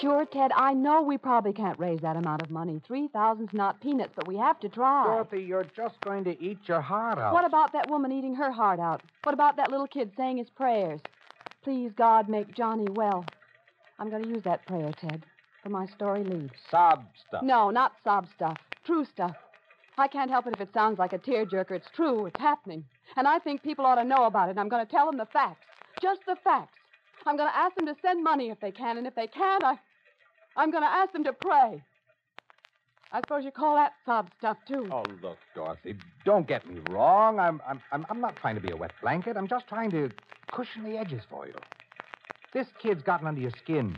Sure, 0.00 0.24
Ted, 0.24 0.50
I 0.56 0.72
know 0.72 1.02
we 1.02 1.18
probably 1.18 1.52
can't 1.52 1.78
raise 1.78 2.00
that 2.00 2.16
amount 2.16 2.42
of 2.42 2.50
money. 2.50 2.80
Three 2.86 3.08
thousand's 3.08 3.52
not 3.52 3.80
peanuts, 3.80 4.12
but 4.16 4.26
we 4.26 4.36
have 4.36 4.58
to 4.60 4.68
try. 4.68 5.04
Dorothy, 5.04 5.42
you're 5.42 5.66
just 5.76 6.00
going 6.00 6.24
to 6.24 6.42
eat 6.42 6.58
your 6.66 6.80
heart 6.80 7.18
out. 7.18 7.34
What 7.34 7.44
about 7.44 7.72
that 7.72 7.88
woman 7.88 8.10
eating 8.12 8.34
her 8.34 8.50
heart 8.50 8.80
out? 8.80 9.02
What 9.24 9.34
about 9.34 9.56
that 9.56 9.70
little 9.70 9.86
kid 9.86 10.12
saying 10.16 10.38
his 10.38 10.48
prayers? 10.50 11.00
Please, 11.62 11.92
God, 11.96 12.28
make 12.28 12.54
Johnny 12.54 12.88
well. 12.88 13.24
I'm 13.98 14.08
going 14.08 14.22
to 14.22 14.28
use 14.30 14.42
that 14.44 14.64
prayer, 14.66 14.92
Ted, 14.98 15.22
for 15.62 15.68
my 15.68 15.86
story 15.86 16.24
leads. 16.24 16.54
sob 16.70 17.04
stuff? 17.28 17.42
No, 17.42 17.68
not 17.70 17.92
sob 18.02 18.26
stuff. 18.34 18.56
True 18.84 19.04
stuff. 19.04 19.36
I 19.98 20.08
can't 20.08 20.30
help 20.30 20.46
it 20.46 20.54
if 20.54 20.60
it 20.62 20.72
sounds 20.72 20.98
like 20.98 21.12
a 21.12 21.18
tearjerker. 21.18 21.72
It's 21.72 21.90
true. 21.94 22.24
It's 22.24 22.40
happening. 22.40 22.84
And 23.16 23.28
I 23.28 23.38
think 23.38 23.62
people 23.62 23.84
ought 23.84 23.96
to 23.96 24.04
know 24.04 24.24
about 24.24 24.48
it. 24.48 24.56
I'm 24.56 24.70
going 24.70 24.84
to 24.86 24.90
tell 24.90 25.04
them 25.04 25.18
the 25.18 25.26
facts. 25.26 25.66
Just 26.00 26.22
the 26.26 26.36
facts. 26.42 26.78
I'm 27.26 27.36
going 27.36 27.50
to 27.50 27.56
ask 27.56 27.74
them 27.76 27.84
to 27.84 27.94
send 28.00 28.24
money 28.24 28.48
if 28.48 28.58
they 28.60 28.70
can, 28.70 28.96
and 28.96 29.06
if 29.06 29.14
they 29.14 29.26
can't, 29.26 29.62
I, 29.62 29.78
I'm 30.60 30.70
going 30.70 30.82
to 30.82 30.90
ask 30.90 31.10
them 31.14 31.24
to 31.24 31.32
pray. 31.32 31.82
I 33.12 33.22
suppose 33.22 33.46
you 33.46 33.50
call 33.50 33.76
that 33.76 33.92
sob 34.04 34.28
stuff, 34.38 34.58
too. 34.68 34.86
Oh, 34.92 35.04
look, 35.22 35.38
Dorothy, 35.54 35.96
don't 36.26 36.46
get 36.46 36.68
me 36.68 36.80
wrong. 36.90 37.38
I'm, 37.38 37.62
I'm, 37.66 37.80
I'm, 37.90 38.04
I'm 38.10 38.20
not 38.20 38.36
trying 38.36 38.56
to 38.56 38.60
be 38.60 38.70
a 38.70 38.76
wet 38.76 38.92
blanket. 39.00 39.38
I'm 39.38 39.48
just 39.48 39.66
trying 39.68 39.90
to 39.92 40.10
cushion 40.52 40.84
the 40.84 40.98
edges 40.98 41.22
for 41.30 41.46
you. 41.46 41.54
This 42.52 42.66
kid's 42.78 43.02
gotten 43.02 43.26
under 43.26 43.40
your 43.40 43.52
skin. 43.52 43.96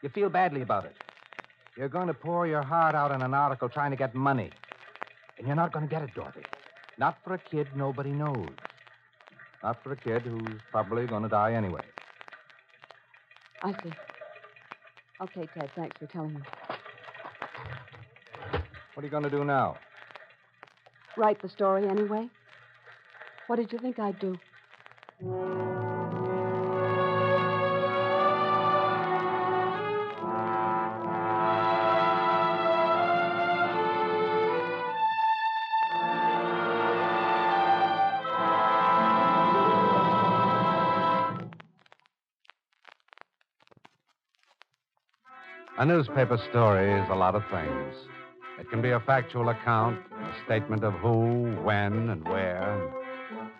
You 0.00 0.08
feel 0.08 0.30
badly 0.30 0.62
about 0.62 0.84
it. 0.84 0.94
You're 1.76 1.88
going 1.88 2.06
to 2.06 2.14
pour 2.14 2.46
your 2.46 2.62
heart 2.62 2.94
out 2.94 3.10
in 3.10 3.20
an 3.20 3.34
article 3.34 3.68
trying 3.68 3.90
to 3.90 3.96
get 3.96 4.14
money. 4.14 4.52
And 5.38 5.46
you're 5.48 5.56
not 5.56 5.72
going 5.72 5.88
to 5.88 5.90
get 5.92 6.02
it, 6.02 6.14
Dorothy. 6.14 6.44
Not 6.98 7.18
for 7.24 7.34
a 7.34 7.38
kid 7.38 7.66
nobody 7.74 8.10
knows. 8.10 8.52
Not 9.64 9.82
for 9.82 9.90
a 9.90 9.96
kid 9.96 10.22
who's 10.22 10.60
probably 10.70 11.08
going 11.08 11.24
to 11.24 11.28
die 11.28 11.54
anyway. 11.54 11.82
I 13.64 13.72
see. 13.82 13.90
Okay, 15.20 15.48
Ted, 15.54 15.70
thanks 15.74 15.96
for 15.98 16.06
telling 16.06 16.34
me. 16.34 16.40
What 18.92 19.02
are 19.02 19.06
you 19.06 19.10
going 19.10 19.22
to 19.22 19.30
do 19.30 19.44
now? 19.44 19.78
Write 21.16 21.40
the 21.40 21.48
story 21.48 21.88
anyway. 21.88 22.28
What 23.46 23.56
did 23.56 23.72
you 23.72 23.78
think 23.78 23.98
I'd 23.98 24.18
do? 24.18 24.38
Newspaper 45.86 46.36
story 46.50 46.92
is 47.00 47.08
a 47.10 47.14
lot 47.14 47.36
of 47.36 47.44
things. 47.48 47.94
It 48.58 48.68
can 48.68 48.82
be 48.82 48.90
a 48.90 48.98
factual 48.98 49.50
account, 49.50 50.00
a 50.12 50.44
statement 50.44 50.82
of 50.82 50.94
who, 50.94 51.54
when, 51.62 52.10
and 52.10 52.26
where. 52.26 52.92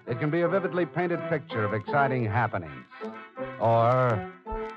It 0.09 0.19
can 0.19 0.31
be 0.31 0.41
a 0.41 0.49
vividly 0.49 0.87
painted 0.87 1.21
picture 1.29 1.65
of 1.65 1.73
exciting 1.73 2.25
happenings. 2.25 2.85
Or 3.61 4.33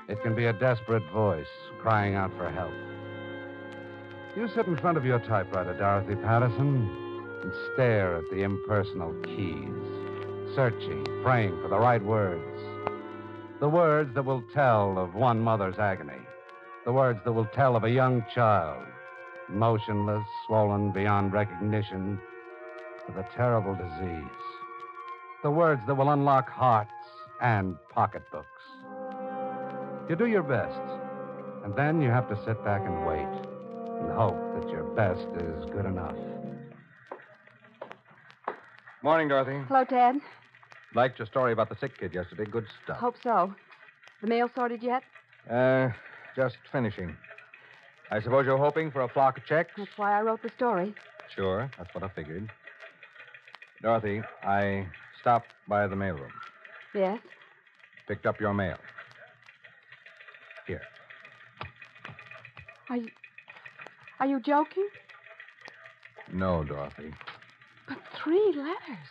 it 0.08 0.22
can 0.22 0.36
be 0.36 0.46
a 0.46 0.52
desperate 0.52 1.02
voice 1.12 1.48
crying 1.80 2.14
out 2.14 2.30
for 2.36 2.48
help. 2.48 2.72
You 4.36 4.48
sit 4.54 4.66
in 4.66 4.76
front 4.76 4.96
of 4.96 5.04
your 5.04 5.18
typewriter, 5.18 5.76
Dorothy 5.76 6.14
Patterson, 6.14 6.88
and 7.42 7.52
stare 7.74 8.16
at 8.16 8.24
the 8.30 8.42
impersonal 8.42 9.12
keys, 9.24 10.54
searching, 10.54 11.04
praying 11.24 11.60
for 11.62 11.68
the 11.68 11.78
right 11.78 12.04
words. 12.04 12.44
The 13.58 13.68
words 13.68 14.14
that 14.14 14.24
will 14.24 14.44
tell 14.54 14.98
of 14.98 15.16
one 15.16 15.40
mother's 15.40 15.78
agony. 15.78 16.19
The 16.84 16.92
words 16.92 17.20
that 17.24 17.32
will 17.32 17.46
tell 17.46 17.76
of 17.76 17.84
a 17.84 17.90
young 17.90 18.24
child, 18.34 18.82
motionless, 19.48 20.24
swollen 20.46 20.92
beyond 20.92 21.32
recognition, 21.32 22.18
with 23.06 23.16
a 23.16 23.28
terrible 23.36 23.74
disease. 23.74 24.30
The 25.42 25.50
words 25.50 25.82
that 25.86 25.94
will 25.94 26.10
unlock 26.10 26.48
hearts 26.48 26.90
and 27.42 27.76
pocketbooks. 27.90 28.46
You 30.08 30.16
do 30.16 30.26
your 30.26 30.42
best, 30.42 30.80
and 31.64 31.76
then 31.76 32.00
you 32.00 32.08
have 32.08 32.28
to 32.28 32.36
sit 32.44 32.64
back 32.64 32.82
and 32.84 33.06
wait 33.06 33.28
and 34.00 34.12
hope 34.12 34.38
that 34.54 34.70
your 34.70 34.84
best 34.94 35.28
is 35.36 35.64
good 35.70 35.84
enough. 35.84 36.16
Morning, 39.02 39.28
Dorothy. 39.28 39.60
Hello, 39.68 39.84
Ted. 39.84 40.16
Liked 40.94 41.18
your 41.18 41.26
story 41.26 41.52
about 41.52 41.68
the 41.68 41.76
sick 41.76 41.98
kid 41.98 42.14
yesterday. 42.14 42.44
Good 42.44 42.66
stuff. 42.84 42.98
Hope 42.98 43.16
so. 43.22 43.54
The 44.20 44.26
mail 44.26 44.50
sorted 44.54 44.82
yet? 44.82 45.02
Uh, 45.48 45.90
just 46.36 46.56
finishing. 46.72 47.16
I 48.10 48.20
suppose 48.20 48.44
you're 48.46 48.58
hoping 48.58 48.90
for 48.90 49.02
a 49.02 49.08
flock 49.08 49.38
of 49.38 49.44
checks? 49.46 49.72
That's 49.76 49.96
why 49.96 50.18
I 50.18 50.22
wrote 50.22 50.42
the 50.42 50.50
story. 50.56 50.94
Sure, 51.34 51.70
that's 51.78 51.94
what 51.94 52.02
I 52.02 52.08
figured. 52.08 52.50
Dorothy, 53.82 54.22
I 54.42 54.86
stopped 55.20 55.48
by 55.68 55.86
the 55.86 55.94
mailroom, 55.96 56.30
Yes? 56.94 57.18
picked 58.08 58.26
up 58.26 58.40
your 58.40 58.52
mail. 58.52 58.76
Here. 60.66 60.82
Are 62.90 62.96
you. 62.96 63.08
Are 64.18 64.26
you 64.26 64.40
joking? 64.40 64.88
No, 66.32 66.62
Dorothy. 66.64 67.14
But 67.88 67.98
three 68.22 68.52
letters. 68.56 69.08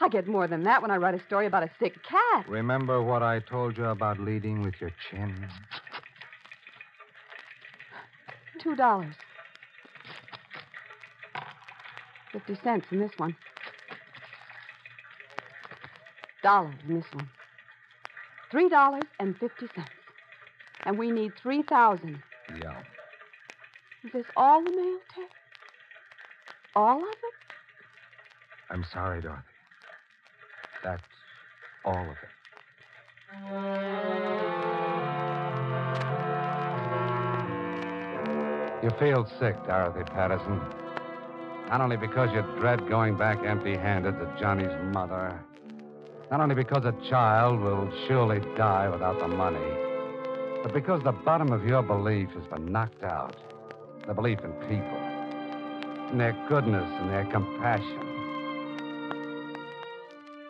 I 0.00 0.08
get 0.08 0.26
more 0.26 0.46
than 0.46 0.62
that 0.64 0.82
when 0.82 0.90
I 0.90 0.96
write 0.96 1.14
a 1.14 1.24
story 1.24 1.46
about 1.46 1.62
a 1.62 1.70
sick 1.78 1.94
cat. 2.02 2.46
Remember 2.48 3.02
what 3.02 3.22
I 3.22 3.40
told 3.40 3.78
you 3.78 3.86
about 3.86 4.20
leading 4.20 4.62
with 4.62 4.74
your 4.80 4.90
chin? 5.10 5.48
Two 8.58 8.76
dollars. 8.76 9.14
Fifty 12.32 12.56
cents 12.62 12.86
in 12.90 12.98
this 12.98 13.12
one. 13.16 13.34
Dollar 16.42 16.74
in 16.86 16.96
this 16.96 17.06
one. 17.12 17.28
Three 18.50 18.68
dollars 18.68 19.04
and 19.18 19.36
fifty 19.38 19.66
cents. 19.74 19.90
And 20.84 20.98
we 20.98 21.10
need 21.10 21.32
three 21.42 21.62
thousand. 21.62 22.22
Yeah. 22.62 22.80
Is 24.04 24.12
this 24.12 24.26
all 24.36 24.62
the 24.62 24.70
mail, 24.70 24.98
Ted? 25.14 25.24
All 26.76 26.98
of 26.98 27.08
it? 27.08 27.34
I'm 28.70 28.84
sorry, 28.92 29.22
Dorothy. 29.22 29.42
That's 30.82 31.02
all 31.84 31.98
of 31.98 32.08
it. 32.08 32.16
You 38.82 38.90
feel 39.00 39.26
sick, 39.40 39.56
Dorothy 39.66 40.04
Patterson. 40.12 40.60
Not 41.68 41.80
only 41.80 41.96
because 41.96 42.30
you 42.32 42.42
dread 42.60 42.88
going 42.88 43.16
back 43.16 43.44
empty 43.44 43.76
handed 43.76 44.12
to 44.20 44.36
Johnny's 44.38 44.70
mother, 44.94 45.40
not 46.30 46.40
only 46.40 46.54
because 46.54 46.84
a 46.84 46.94
child 47.08 47.60
will 47.60 47.90
surely 48.06 48.40
die 48.56 48.88
without 48.88 49.18
the 49.18 49.28
money, 49.28 49.58
but 50.62 50.72
because 50.72 51.02
the 51.02 51.12
bottom 51.12 51.52
of 51.52 51.64
your 51.64 51.82
belief 51.82 52.28
has 52.30 52.44
been 52.46 52.70
knocked 52.70 53.02
out 53.02 53.36
the 54.06 54.14
belief 54.14 54.38
in 54.44 54.52
people, 54.68 54.98
in 56.12 56.18
their 56.18 56.36
goodness 56.48 56.88
and 57.00 57.10
their 57.10 57.24
compassion. 57.24 58.05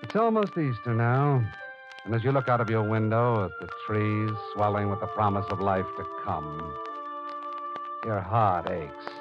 It's 0.06 0.14
almost 0.14 0.52
Easter 0.56 0.94
now, 0.94 1.44
and 2.04 2.14
as 2.14 2.22
you 2.22 2.30
look 2.30 2.48
out 2.48 2.60
of 2.60 2.70
your 2.70 2.84
window 2.84 3.44
at 3.44 3.50
the 3.60 3.68
trees 3.88 4.30
swelling 4.54 4.88
with 4.88 5.00
the 5.00 5.08
promise 5.08 5.44
of 5.50 5.60
life 5.60 5.84
to 5.96 6.06
come, 6.22 6.72
your 8.04 8.20
heart 8.20 8.70
aches. 8.70 9.12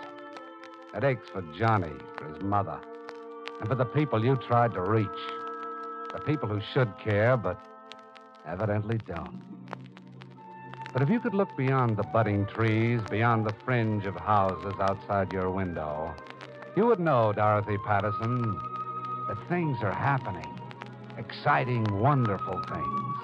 It 0.94 1.04
aches 1.04 1.26
for 1.34 1.42
Johnny, 1.58 1.92
for 2.20 2.32
his 2.32 2.44
mother, 2.44 2.80
and 3.60 3.68
for 3.68 3.74
the 3.74 3.84
people 3.84 4.24
you 4.24 4.36
tried 4.48 4.74
to 4.76 4.82
reach. 4.82 5.10
The 6.14 6.20
people 6.20 6.48
who 6.48 6.62
should 6.72 6.94
care, 7.04 7.36
but 7.36 7.60
evidently 8.46 9.00
don't. 9.08 9.42
But 10.94 11.02
if 11.02 11.10
you 11.10 11.20
could 11.20 11.34
look 11.34 11.50
beyond 11.58 11.98
the 11.98 12.04
budding 12.04 12.46
trees, 12.46 13.02
beyond 13.10 13.48
the 13.48 13.56
fringe 13.66 14.06
of 14.06 14.16
houses 14.18 14.76
outside 14.80 15.32
your 15.32 15.50
window, 15.50 16.14
you 16.78 16.86
would 16.86 17.00
know, 17.00 17.34
Dorothy 17.34 17.78
Patterson, 17.88 18.62
that 19.28 19.50
things 19.50 19.80
are 19.82 19.92
happening. 19.92 20.55
Exciting, 21.18 21.86
wonderful 22.00 22.62
things. 22.68 23.16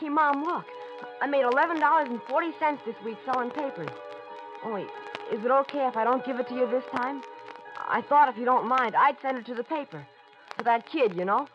Hey, 0.00 0.08
Mom, 0.08 0.42
look. 0.44 0.64
I 1.20 1.26
made 1.26 1.44
$11.40 1.44 2.84
this 2.84 2.94
week 3.04 3.16
selling 3.24 3.50
papers. 3.50 3.88
Oh, 4.64 4.68
Only, 4.70 4.82
is 5.32 5.44
it 5.44 5.50
okay 5.50 5.86
if 5.86 5.96
I 5.96 6.04
don't 6.04 6.24
give 6.24 6.40
it 6.40 6.48
to 6.48 6.54
you 6.54 6.66
this 6.70 6.84
time? 6.96 7.22
I 7.78 8.00
thought 8.00 8.28
if 8.28 8.38
you 8.38 8.44
don't 8.44 8.66
mind, 8.66 8.94
I'd 8.96 9.16
send 9.20 9.38
it 9.38 9.46
to 9.46 9.54
the 9.54 9.64
paper. 9.64 10.06
For 10.56 10.62
that 10.64 10.86
kid, 10.90 11.14
you 11.14 11.24
know? 11.24 11.46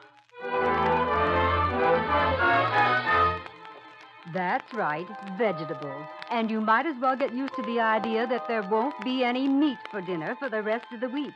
That's 4.33 4.73
right, 4.73 5.07
vegetables. 5.37 6.05
And 6.29 6.51
you 6.51 6.61
might 6.61 6.85
as 6.85 6.95
well 7.01 7.15
get 7.15 7.33
used 7.33 7.55
to 7.55 7.61
the 7.63 7.79
idea 7.79 8.27
that 8.27 8.47
there 8.47 8.61
won't 8.61 8.99
be 9.03 9.23
any 9.23 9.47
meat 9.47 9.77
for 9.89 10.01
dinner 10.01 10.35
for 10.37 10.49
the 10.49 10.61
rest 10.61 10.85
of 10.93 10.99
the 10.99 11.09
week. 11.09 11.33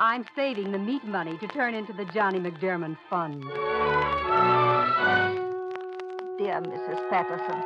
I'm 0.00 0.24
saving 0.36 0.70
the 0.70 0.78
meat 0.78 1.04
money 1.04 1.36
to 1.38 1.48
turn 1.48 1.74
into 1.74 1.92
the 1.92 2.04
Johnny 2.04 2.38
McDermott 2.38 2.96
Fund. 3.10 3.42
Dear 6.38 6.62
Mrs. 6.62 7.10
Patterson, 7.10 7.64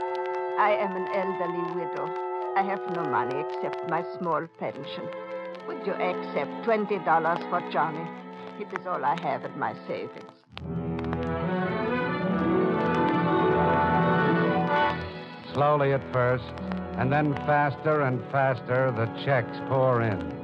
I 0.58 0.74
am 0.80 0.96
an 0.96 1.08
elderly 1.12 1.74
widow. 1.74 2.06
I 2.56 2.62
have 2.62 2.80
no 2.96 3.04
money 3.04 3.38
except 3.38 3.86
my 3.90 4.02
small 4.18 4.46
pension. 4.58 5.06
Would 5.68 5.86
you 5.86 5.92
accept 5.92 6.50
$20 6.64 7.50
for 7.50 7.70
Johnny? 7.70 8.08
It 8.58 8.80
is 8.80 8.86
all 8.86 9.04
I 9.04 9.20
have 9.20 9.44
in 9.44 9.58
my 9.58 9.74
savings. 9.86 10.32
Slowly 15.52 15.92
at 15.92 16.12
first, 16.14 16.44
and 16.96 17.12
then 17.12 17.34
faster 17.44 18.00
and 18.00 18.22
faster, 18.32 18.90
the 18.90 19.04
checks 19.22 19.58
pour 19.68 20.00
in. 20.00 20.41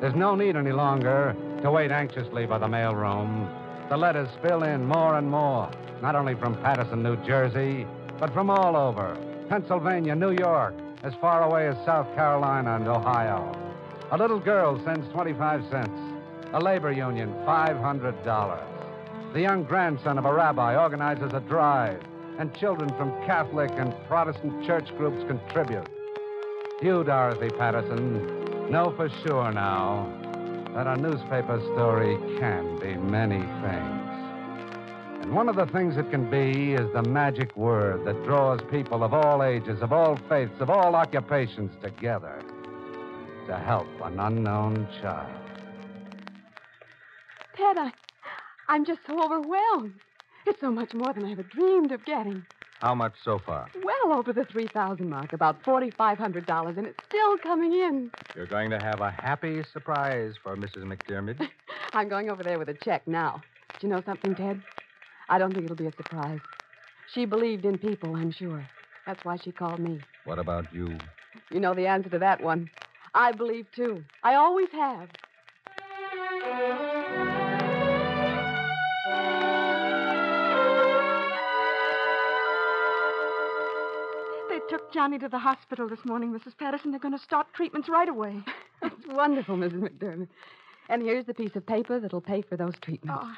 There's 0.00 0.14
no 0.14 0.34
need 0.34 0.56
any 0.56 0.72
longer 0.72 1.36
to 1.60 1.70
wait 1.70 1.90
anxiously 1.90 2.46
by 2.46 2.56
the 2.56 2.66
mailroom. 2.66 3.46
The 3.90 3.98
letters 3.98 4.30
spill 4.38 4.62
in 4.62 4.86
more 4.86 5.16
and 5.16 5.30
more, 5.30 5.70
not 6.00 6.16
only 6.16 6.34
from 6.34 6.54
Paterson, 6.62 7.02
New 7.02 7.16
Jersey, 7.26 7.86
but 8.18 8.32
from 8.32 8.48
all 8.48 8.76
over 8.76 9.14
Pennsylvania, 9.50 10.14
New 10.14 10.30
York, 10.30 10.74
as 11.02 11.12
far 11.20 11.42
away 11.42 11.68
as 11.68 11.76
South 11.84 12.06
Carolina 12.14 12.76
and 12.76 12.88
Ohio. 12.88 13.52
A 14.12 14.16
little 14.16 14.40
girl 14.40 14.82
sends 14.86 15.06
25 15.12 15.68
cents. 15.70 16.00
A 16.54 16.60
labor 16.60 16.92
union, 16.92 17.34
$500. 17.44 19.32
The 19.34 19.40
young 19.40 19.64
grandson 19.64 20.16
of 20.16 20.24
a 20.24 20.32
rabbi 20.32 20.76
organizes 20.76 21.34
a 21.34 21.40
drive, 21.40 22.00
and 22.38 22.54
children 22.54 22.88
from 22.96 23.10
Catholic 23.26 23.70
and 23.72 23.94
Protestant 24.08 24.66
church 24.66 24.96
groups 24.96 25.22
contribute. 25.28 25.86
You, 26.80 27.04
Dorothy 27.04 27.50
Patterson, 27.50 28.49
know 28.70 28.94
for 28.96 29.08
sure 29.26 29.50
now 29.50 30.06
that 30.74 30.86
a 30.86 30.96
newspaper 30.96 31.60
story 31.74 32.16
can 32.38 32.78
be 32.78 32.94
many 32.94 33.40
things. 33.40 34.06
And 35.22 35.34
one 35.34 35.48
of 35.48 35.56
the 35.56 35.66
things 35.66 35.96
it 35.96 36.08
can 36.10 36.30
be 36.30 36.74
is 36.74 36.88
the 36.92 37.02
magic 37.02 37.56
word 37.56 38.04
that 38.06 38.22
draws 38.24 38.60
people 38.70 39.02
of 39.02 39.12
all 39.12 39.42
ages, 39.42 39.82
of 39.82 39.92
all 39.92 40.16
faiths, 40.28 40.60
of 40.60 40.70
all 40.70 40.94
occupations 40.94 41.72
together 41.82 42.40
to 43.48 43.58
help 43.58 43.88
an 44.04 44.20
unknown 44.20 44.86
child. 45.02 45.36
Ted, 47.56 47.76
I, 47.76 47.92
I'm 48.68 48.84
just 48.84 49.00
so 49.04 49.20
overwhelmed. 49.20 49.94
It's 50.46 50.60
so 50.60 50.70
much 50.70 50.94
more 50.94 51.12
than 51.12 51.24
I 51.24 51.32
ever 51.32 51.42
dreamed 51.42 51.90
of 51.90 52.04
getting. 52.04 52.46
How 52.80 52.94
much 52.94 53.12
so 53.22 53.38
far? 53.44 53.70
Well 53.84 54.18
over 54.18 54.32
the 54.32 54.44
3000 54.44 55.08
mark, 55.08 55.34
about 55.34 55.62
$4,500, 55.64 56.78
and 56.78 56.86
it's 56.86 56.98
still 57.08 57.36
coming 57.38 57.72
in. 57.72 58.10
You're 58.34 58.46
going 58.46 58.70
to 58.70 58.80
have 58.80 59.00
a 59.00 59.10
happy 59.10 59.62
surprise 59.72 60.34
for 60.42 60.56
Mrs. 60.56 60.84
McDermott. 60.84 61.46
I'm 61.94 62.08
going 62.08 62.30
over 62.30 62.42
there 62.42 62.58
with 62.58 62.70
a 62.70 62.74
check 62.74 63.06
now. 63.06 63.42
Do 63.78 63.86
you 63.86 63.92
know 63.92 64.02
something, 64.06 64.34
Ted? 64.34 64.62
I 65.28 65.38
don't 65.38 65.52
think 65.52 65.66
it'll 65.66 65.76
be 65.76 65.86
a 65.86 65.96
surprise. 65.96 66.40
She 67.14 67.26
believed 67.26 67.66
in 67.66 67.76
people, 67.76 68.14
I'm 68.16 68.30
sure. 68.30 68.66
That's 69.06 69.22
why 69.24 69.36
she 69.36 69.52
called 69.52 69.80
me. 69.80 70.00
What 70.24 70.38
about 70.38 70.72
you? 70.72 70.94
You 71.50 71.60
know 71.60 71.74
the 71.74 71.86
answer 71.86 72.08
to 72.10 72.18
that 72.20 72.42
one. 72.42 72.70
I 73.14 73.32
believe, 73.32 73.66
too. 73.72 74.04
I 74.22 74.36
always 74.36 74.68
have. 74.72 75.08
Took 84.70 84.92
Johnny 84.92 85.18
to 85.18 85.28
the 85.28 85.38
hospital 85.38 85.88
this 85.88 86.04
morning, 86.04 86.32
Mrs. 86.32 86.56
Patterson. 86.56 86.92
They're 86.92 87.00
going 87.00 87.16
to 87.16 87.22
start 87.22 87.48
treatments 87.52 87.88
right 87.88 88.08
away. 88.08 88.36
That's 88.82 88.94
wonderful, 89.08 89.56
Mrs. 89.56 89.80
McDermott. 89.80 90.28
And 90.88 91.02
here's 91.02 91.24
the 91.24 91.34
piece 91.34 91.56
of 91.56 91.66
paper 91.66 91.98
that'll 91.98 92.20
pay 92.20 92.40
for 92.42 92.56
those 92.56 92.74
treatments. 92.80 93.20
Oh, 93.24 93.34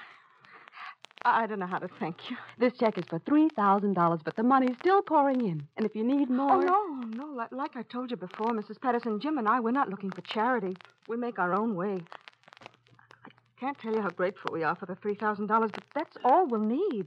I 1.24 1.46
don't 1.46 1.58
know 1.58 1.66
how 1.66 1.78
to 1.78 1.88
thank 1.98 2.30
you. 2.30 2.36
This 2.58 2.74
check 2.78 2.98
is 2.98 3.04
for 3.08 3.18
$3,000, 3.20 4.24
but 4.24 4.36
the 4.36 4.42
money's 4.42 4.76
still 4.78 5.00
pouring 5.00 5.40
in. 5.40 5.66
And 5.78 5.86
if 5.86 5.94
you 5.94 6.04
need 6.04 6.28
oh, 6.30 6.34
more. 6.34 6.52
Oh, 6.52 7.00
no, 7.06 7.24
no. 7.24 7.32
Like, 7.32 7.50
like 7.50 7.76
I 7.76 7.82
told 7.82 8.10
you 8.10 8.18
before, 8.18 8.48
Mrs. 8.48 8.78
Patterson, 8.78 9.18
Jim 9.18 9.38
and 9.38 9.48
I, 9.48 9.58
we're 9.58 9.70
not 9.70 9.88
looking 9.88 10.10
for 10.10 10.20
charity. 10.20 10.76
We 11.08 11.16
make 11.16 11.38
our 11.38 11.54
own 11.54 11.74
way. 11.74 12.02
I 13.24 13.30
can't 13.58 13.78
tell 13.78 13.94
you 13.94 14.02
how 14.02 14.10
grateful 14.10 14.52
we 14.52 14.64
are 14.64 14.74
for 14.74 14.84
the 14.84 14.96
$3,000, 14.96 15.48
but 15.48 15.84
that's 15.94 16.16
all 16.24 16.46
we'll 16.46 16.60
need. 16.60 17.06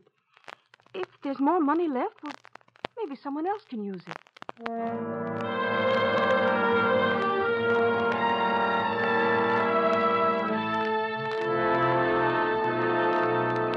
If 0.96 1.08
there's 1.24 1.40
more 1.40 1.60
money 1.60 1.88
left, 1.88 2.24
well, 2.24 2.34
maybe 3.06 3.20
someone 3.22 3.46
else 3.46 3.62
can 3.70 3.84
use 3.84 4.02
it. 4.08 4.18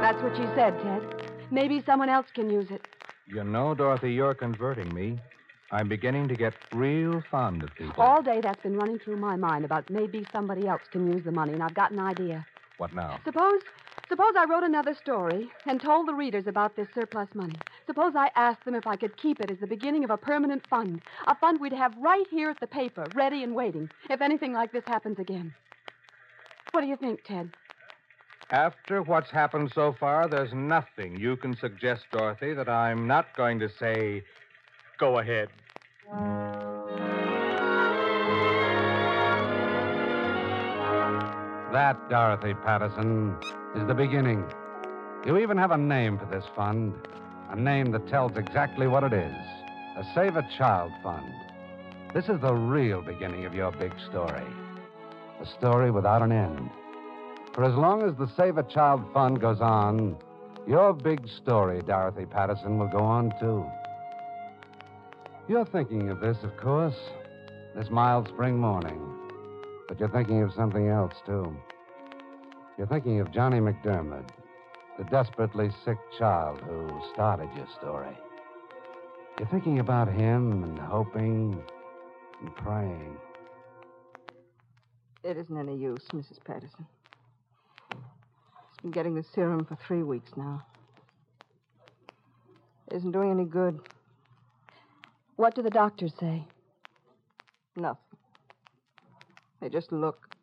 That's 0.00 0.22
what 0.22 0.34
she 0.36 0.44
said, 0.54 0.80
Ted. 0.82 1.02
Maybe 1.50 1.82
someone 1.84 2.08
else 2.08 2.26
can 2.32 2.48
use 2.48 2.70
it. 2.70 2.88
You 3.26 3.44
know, 3.44 3.74
Dorothy, 3.74 4.12
you're 4.12 4.34
converting 4.34 4.92
me. 4.94 5.18
I'm 5.70 5.88
beginning 5.88 6.28
to 6.28 6.34
get 6.34 6.54
real 6.72 7.22
fond 7.30 7.62
of 7.62 7.74
people. 7.74 8.02
All 8.02 8.22
day 8.22 8.40
that's 8.40 8.62
been 8.62 8.76
running 8.76 8.98
through 8.98 9.18
my 9.18 9.36
mind 9.36 9.66
about 9.66 9.90
maybe 9.90 10.26
somebody 10.32 10.66
else 10.66 10.82
can 10.90 11.12
use 11.12 11.24
the 11.24 11.32
money, 11.32 11.52
and 11.52 11.62
I've 11.62 11.74
got 11.74 11.90
an 11.90 11.98
idea. 11.98 12.46
What 12.78 12.94
now? 12.94 13.20
Suppose 13.26 13.60
suppose 14.08 14.32
I 14.38 14.46
wrote 14.46 14.62
another 14.62 14.94
story 14.94 15.50
and 15.66 15.78
told 15.78 16.08
the 16.08 16.14
readers 16.14 16.46
about 16.46 16.76
this 16.76 16.88
surplus 16.94 17.28
money. 17.34 17.56
Suppose 17.88 18.12
I 18.14 18.30
asked 18.36 18.66
them 18.66 18.74
if 18.74 18.86
I 18.86 18.96
could 18.96 19.16
keep 19.16 19.40
it 19.40 19.50
as 19.50 19.60
the 19.60 19.66
beginning 19.66 20.04
of 20.04 20.10
a 20.10 20.18
permanent 20.18 20.66
fund. 20.68 21.00
A 21.26 21.34
fund 21.34 21.58
we'd 21.58 21.72
have 21.72 21.96
right 21.96 22.26
here 22.30 22.50
at 22.50 22.60
the 22.60 22.66
paper, 22.66 23.06
ready 23.14 23.42
and 23.42 23.54
waiting, 23.54 23.88
if 24.10 24.20
anything 24.20 24.52
like 24.52 24.72
this 24.72 24.84
happens 24.86 25.18
again. 25.18 25.54
What 26.72 26.82
do 26.82 26.86
you 26.86 26.96
think, 26.96 27.24
Ted? 27.24 27.48
After 28.50 29.00
what's 29.00 29.30
happened 29.30 29.72
so 29.74 29.96
far, 29.98 30.28
there's 30.28 30.52
nothing 30.52 31.18
you 31.18 31.36
can 31.36 31.56
suggest, 31.56 32.02
Dorothy, 32.12 32.52
that 32.52 32.68
I'm 32.68 33.06
not 33.06 33.34
going 33.34 33.58
to 33.60 33.70
say, 33.70 34.22
go 34.98 35.18
ahead. 35.18 35.48
That, 41.72 41.96
Dorothy 42.10 42.52
Patterson, 42.52 43.34
is 43.74 43.86
the 43.86 43.94
beginning. 43.94 44.44
You 45.24 45.38
even 45.38 45.56
have 45.56 45.70
a 45.70 45.78
name 45.78 46.18
for 46.18 46.26
this 46.26 46.44
fund, 46.54 46.94
a 47.50 47.56
name 47.56 47.90
that 47.92 48.08
tells 48.08 48.36
exactly 48.36 48.86
what 48.86 49.04
it 49.04 49.12
is 49.12 49.34
a 49.96 50.04
Save 50.14 50.36
a 50.36 50.48
Child 50.56 50.92
Fund. 51.02 51.32
This 52.14 52.28
is 52.28 52.40
the 52.40 52.54
real 52.54 53.02
beginning 53.02 53.44
of 53.46 53.54
your 53.54 53.72
big 53.72 53.92
story, 54.08 54.46
a 55.40 55.46
story 55.46 55.90
without 55.90 56.22
an 56.22 56.30
end. 56.30 56.70
For 57.52 57.64
as 57.64 57.74
long 57.74 58.02
as 58.02 58.14
the 58.14 58.30
Save 58.36 58.58
a 58.58 58.62
Child 58.62 59.04
Fund 59.12 59.40
goes 59.40 59.60
on, 59.60 60.16
your 60.68 60.92
big 60.92 61.26
story, 61.28 61.82
Dorothy 61.82 62.26
Patterson, 62.26 62.78
will 62.78 62.86
go 62.86 62.98
on 62.98 63.32
too. 63.40 63.66
You're 65.48 65.64
thinking 65.64 66.10
of 66.10 66.20
this, 66.20 66.36
of 66.42 66.56
course, 66.58 66.96
this 67.74 67.90
mild 67.90 68.28
spring 68.28 68.58
morning. 68.58 69.00
But 69.88 69.98
you're 69.98 70.10
thinking 70.10 70.42
of 70.42 70.52
something 70.52 70.88
else, 70.88 71.14
too. 71.24 71.56
You're 72.76 72.86
thinking 72.86 73.18
of 73.20 73.32
Johnny 73.32 73.58
McDermott, 73.58 74.28
the 74.98 75.04
desperately 75.04 75.70
sick 75.84 75.98
child 76.18 76.60
who 76.60 76.90
started 77.12 77.48
your 77.56 77.68
story. 77.78 78.16
You're 79.38 79.48
thinking 79.48 79.78
about 79.78 80.08
him 80.08 80.64
and 80.64 80.76
hoping 80.76 81.62
and 82.40 82.56
praying. 82.56 83.16
It 85.22 85.36
isn't 85.36 85.56
any 85.56 85.76
use, 85.76 86.04
Mrs. 86.12 86.42
Patterson. 86.44 86.86
He's 87.90 88.82
been 88.82 88.90
getting 88.90 89.14
the 89.14 89.22
serum 89.34 89.64
for 89.64 89.76
three 89.86 90.02
weeks 90.02 90.32
now. 90.36 90.64
It 92.88 92.96
isn't 92.96 93.12
doing 93.12 93.30
any 93.30 93.44
good. 93.44 93.78
What 95.36 95.54
do 95.54 95.62
the 95.62 95.70
doctors 95.70 96.12
say? 96.18 96.44
Nothing. 97.76 98.18
They 99.60 99.68
just 99.68 99.92
look. 99.92 100.34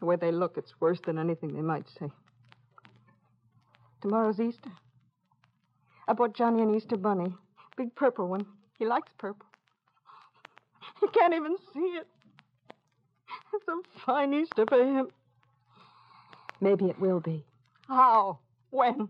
The 0.00 0.06
way 0.06 0.16
they 0.16 0.32
look, 0.32 0.58
it's 0.58 0.74
worse 0.80 1.00
than 1.06 1.18
anything 1.18 1.54
they 1.54 1.62
might 1.62 1.86
say. 1.98 2.10
Tomorrow's 4.00 4.40
Easter. 4.40 4.70
I 6.06 6.12
bought 6.12 6.34
Johnny 6.34 6.62
an 6.62 6.74
Easter 6.74 6.96
bunny. 6.96 7.34
Big 7.76 7.94
purple 7.94 8.28
one. 8.28 8.46
He 8.78 8.86
likes 8.86 9.10
purple. 9.18 9.46
He 11.00 11.06
can't 11.08 11.34
even 11.34 11.56
see 11.72 11.96
it. 12.00 12.06
It's 13.54 13.68
a 13.68 14.00
fine 14.04 14.34
Easter 14.34 14.64
for 14.66 14.78
him. 14.78 15.08
Maybe 16.60 16.86
it 16.86 16.98
will 17.00 17.20
be. 17.20 17.44
How? 17.86 18.38
When? 18.70 19.08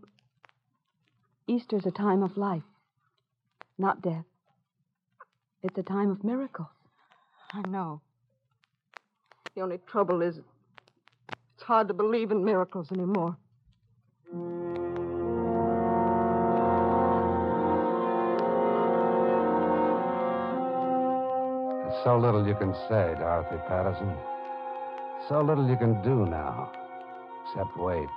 Easter's 1.46 1.86
a 1.86 1.90
time 1.90 2.22
of 2.22 2.36
life, 2.36 2.62
not 3.78 4.02
death. 4.02 4.26
It's 5.62 5.78
a 5.78 5.82
time 5.82 6.10
of 6.10 6.22
miracles. 6.22 6.68
I 7.52 7.62
know. 7.68 8.02
The 9.54 9.62
only 9.62 9.78
trouble 9.86 10.20
is 10.20 10.38
it's 10.38 11.62
hard 11.62 11.88
to 11.88 11.94
believe 11.94 12.30
in 12.30 12.44
miracles 12.44 12.92
anymore. 12.92 13.36
There's 21.88 22.04
so 22.04 22.18
little 22.18 22.46
you 22.46 22.54
can 22.54 22.74
say, 22.86 23.14
Dorothy 23.18 23.56
Patterson. 23.66 24.14
So 25.26 25.40
little 25.40 25.66
you 25.66 25.76
can 25.76 26.02
do 26.02 26.26
now, 26.26 26.70
except 27.46 27.78
wait. 27.78 28.08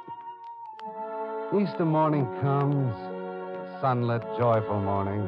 Easter 1.57 1.85
morning 1.85 2.25
comes, 2.41 2.93
a 2.93 3.77
sunlit, 3.79 4.23
joyful 4.37 4.81
morning. 4.81 5.23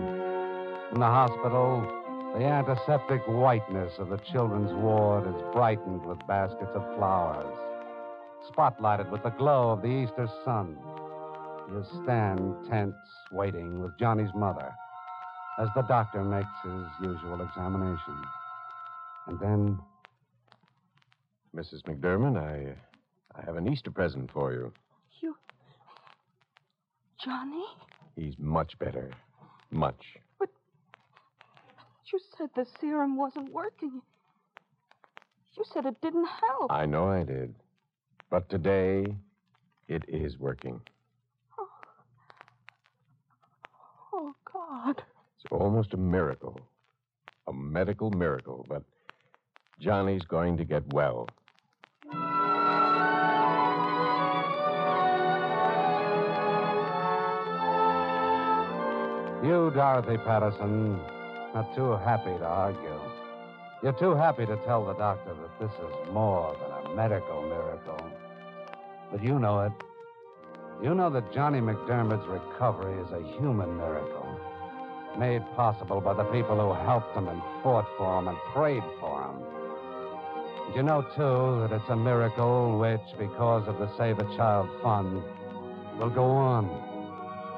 In 0.91 0.99
the 0.99 1.05
hospital, 1.05 1.87
the 2.35 2.43
antiseptic 2.43 3.21
whiteness 3.27 3.93
of 3.97 4.09
the 4.09 4.17
children's 4.17 4.73
ward 4.73 5.25
is 5.25 5.41
brightened 5.53 6.05
with 6.05 6.19
baskets 6.27 6.71
of 6.75 6.83
flowers, 6.97 7.55
spotlighted 8.51 9.09
with 9.09 9.23
the 9.23 9.29
glow 9.29 9.71
of 9.71 9.81
the 9.81 9.87
Easter 9.87 10.27
sun. 10.43 10.77
You 11.69 11.85
stand 12.03 12.55
tense, 12.69 12.95
waiting 13.31 13.79
with 13.79 13.97
Johnny's 13.97 14.33
mother 14.35 14.75
as 15.59 15.69
the 15.75 15.81
doctor 15.83 16.23
makes 16.23 16.47
his 16.63 16.85
usual 17.01 17.41
examination. 17.41 18.21
And 19.27 19.39
then, 19.39 19.79
Mrs. 21.55 21.83
McDermott, 21.83 22.37
I, 22.37 22.75
I 23.39 23.45
have 23.45 23.55
an 23.55 23.71
Easter 23.71 23.91
present 23.91 24.31
for 24.31 24.51
you. 24.53 24.73
You. 25.21 25.35
Johnny? 27.23 27.65
He's 28.15 28.35
much 28.37 28.77
better. 28.79 29.11
Much. 29.71 30.03
But. 30.39 30.49
You 32.11 32.19
said 32.37 32.49
the 32.55 32.65
serum 32.79 33.15
wasn't 33.15 33.51
working. 33.51 34.01
You 35.55 35.63
said 35.71 35.85
it 35.85 36.01
didn't 36.01 36.27
help. 36.27 36.71
I 36.71 36.85
know 36.85 37.09
I 37.09 37.23
did. 37.23 37.53
But 38.29 38.49
today, 38.49 39.05
it 39.87 40.03
is 40.07 40.39
working. 40.39 40.81
Oh, 44.15 44.33
God. 44.51 45.03
It's 45.37 45.42
almost 45.57 45.93
a 45.93 45.97
miracle. 45.97 46.59
A 47.47 47.53
medical 47.53 48.09
miracle, 48.11 48.65
but 48.69 48.83
Johnny's 49.79 50.23
going 50.23 50.57
to 50.57 50.63
get 50.63 50.83
well. 50.93 51.27
You, 59.43 59.71
Dorothy 59.75 60.17
Patterson, 60.23 60.97
are 61.53 61.67
too 61.75 61.91
happy 62.03 62.31
to 62.37 62.45
argue. 62.45 62.99
You're 63.83 63.99
too 63.99 64.15
happy 64.15 64.45
to 64.45 64.55
tell 64.65 64.85
the 64.85 64.93
doctor 64.93 65.33
that 65.33 65.59
this 65.59 65.71
is 65.71 66.13
more 66.13 66.55
than 66.55 66.93
a 66.93 66.95
medical 66.95 67.41
miracle. 67.41 67.99
But 69.11 69.21
you 69.21 69.37
know 69.37 69.59
it. 69.61 69.73
You 70.81 70.95
know 70.95 71.09
that 71.09 71.33
Johnny 71.33 71.59
McDermott's 71.59 72.25
recovery 72.25 72.97
is 73.01 73.11
a 73.11 73.21
human 73.37 73.75
miracle, 73.75 74.22
made 75.17 75.41
possible 75.55 76.01
by 76.01 76.13
the 76.13 76.23
people 76.25 76.55
who 76.55 76.73
helped 76.85 77.15
him 77.15 77.27
and 77.27 77.41
fought 77.61 77.87
for 77.97 78.19
him 78.19 78.27
and 78.27 78.37
prayed 78.53 78.83
for 78.99 79.23
him. 79.23 79.35
And 80.67 80.75
you 80.75 80.83
know, 80.83 81.01
too, 81.15 81.67
that 81.67 81.71
it's 81.75 81.89
a 81.89 81.95
miracle 81.95 82.79
which, 82.79 83.01
because 83.17 83.67
of 83.67 83.77
the 83.79 83.89
Save 83.97 84.19
a 84.19 84.23
Child 84.35 84.69
Fund, 84.81 85.21
will 85.99 86.09
go 86.09 86.25
on 86.25 86.69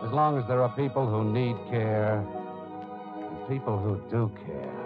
as 0.03 0.11
long 0.11 0.37
as 0.37 0.47
there 0.47 0.61
are 0.61 0.75
people 0.75 1.07
who 1.07 1.23
need 1.23 1.55
care 1.69 2.17
and 2.17 3.47
people 3.47 3.77
who 3.77 4.01
do 4.09 4.29
care. 4.45 4.85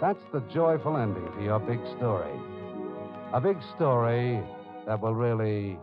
That's 0.00 0.22
the 0.32 0.40
joyful 0.52 0.96
ending 0.96 1.26
to 1.36 1.42
your 1.42 1.58
big 1.58 1.80
story. 1.96 2.32
A 3.32 3.40
big 3.40 3.58
story 3.74 4.42
that 4.86 5.00
will 5.00 5.14
really 5.14 5.78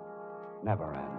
never 0.64 0.94
end. 0.94 1.13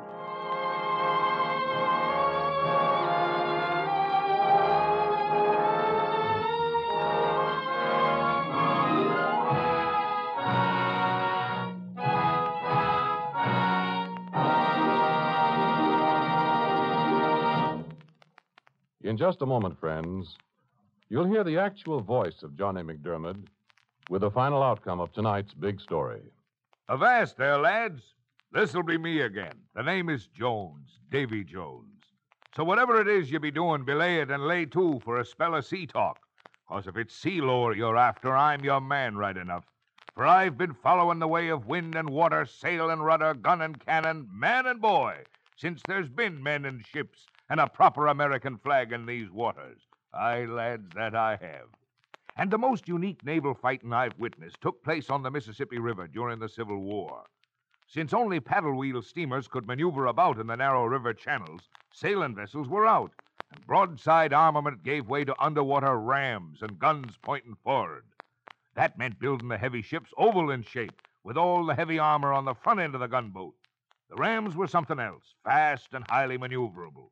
Just 19.25 19.41
a 19.41 19.47
moment, 19.47 19.81
friends, 19.81 20.37
you'll 21.09 21.25
hear 21.25 21.43
the 21.45 21.57
actual 21.57 21.99
voice 21.99 22.43
of 22.43 22.59
Johnny 22.59 22.83
McDermott 22.83 23.43
with 24.11 24.21
the 24.21 24.31
final 24.31 24.63
outcome 24.63 25.01
of 25.01 25.15
tonight's 25.15 25.55
big 25.55 25.81
story. 25.81 26.21
Avast 26.91 27.39
there, 27.39 27.57
lads. 27.57 28.03
This'll 28.53 28.83
be 28.83 28.99
me 28.99 29.23
again. 29.23 29.55
The 29.75 29.83
name 29.83 30.11
is 30.11 30.27
Jones, 30.27 30.99
Davy 31.11 31.43
Jones. 31.43 32.03
So 32.55 32.65
whatever 32.65 33.01
it 33.01 33.09
is 33.09 33.31
you 33.31 33.41
be 33.41 33.51
doing, 33.51 33.87
belay 33.87 34.21
it 34.21 34.31
and 34.31 34.47
lay 34.47 34.67
to 34.67 35.01
for 35.03 35.19
a 35.19 35.25
spell 35.25 35.55
of 35.55 35.65
sea 35.65 35.87
talk. 35.87 36.19
'Cause 36.69 36.87
if 36.87 36.99
it's 36.99 37.17
sea 37.17 37.41
lore 37.41 37.75
you're 37.75 37.97
after, 37.97 38.37
I'm 38.37 38.63
your 38.63 38.83
man 38.83 39.17
right 39.17 39.39
enough. 39.39 39.65
For 40.15 40.27
I've 40.27 40.59
been 40.59 40.75
following 40.75 41.19
the 41.19 41.29
way 41.29 41.49
of 41.49 41.65
wind 41.65 41.95
and 41.95 42.11
water, 42.11 42.45
sail 42.45 42.91
and 42.91 43.03
rudder, 43.03 43.33
gun 43.33 43.63
and 43.63 43.81
cannon, 43.81 44.29
man 44.31 44.67
and 44.67 44.83
boy, 44.83 45.25
since 45.57 45.81
there's 45.89 46.11
been 46.11 46.43
men 46.43 46.67
and 46.67 46.85
ships 46.85 47.27
and 47.51 47.61
a 47.61 47.69
proper 47.69 48.07
American 48.07 48.57
flag 48.57 48.93
in 48.93 49.05
these 49.05 49.31
waters. 49.31 49.81
Aye, 50.15 50.47
lads, 50.47 50.89
that 50.95 51.15
I 51.15 51.37
have. 51.41 51.69
And 52.37 52.51
the 52.51 52.59
most 52.59 52.89
unique 52.89 53.25
naval 53.25 53.55
fighting 53.55 53.93
I've 53.93 54.19
witnessed 54.19 54.61
took 54.61 54.83
place 54.83 55.11
on 55.11 55.23
the 55.23 55.31
Mississippi 55.31 55.79
River 55.79 56.09
during 56.09 56.39
the 56.39 56.49
Civil 56.49 56.81
War. 56.81 57.25
Since 57.87 58.15
only 58.15 58.41
paddle 58.41 58.77
wheel 58.77 59.03
steamers 59.03 59.47
could 59.47 59.67
maneuver 59.67 60.07
about 60.07 60.39
in 60.39 60.47
the 60.47 60.57
narrow 60.57 60.85
river 60.85 61.13
channels, 61.13 61.69
sailing 61.93 62.35
vessels 62.35 62.69
were 62.69 62.87
out, 62.87 63.13
and 63.53 63.67
broadside 63.67 64.33
armament 64.33 64.83
gave 64.83 65.07
way 65.07 65.25
to 65.25 65.41
underwater 65.43 65.99
rams 65.99 66.63
and 66.63 66.79
guns 66.79 67.19
pointing 67.23 67.57
forward. 67.63 68.05
That 68.75 68.99
meant 68.99 69.21
building 69.21 69.49
the 69.49 69.59
heavy 69.59 69.83
ships 69.83 70.11
oval 70.17 70.51
in 70.51 70.63
shape, 70.63 71.03
with 71.23 71.37
all 71.37 71.67
the 71.67 71.75
heavy 71.75 71.99
armor 71.99 72.33
on 72.33 72.47
the 72.47 72.55
front 72.55 72.81
end 72.81 72.95
of 72.95 73.01
the 73.01 73.07
gunboat. 73.07 73.55
The 74.09 74.17
rams 74.17 74.57
were 74.57 74.67
something 74.67 74.99
else, 74.99 75.35
fast 75.45 75.93
and 75.93 76.05
highly 76.09 76.39
maneuverable 76.39 77.11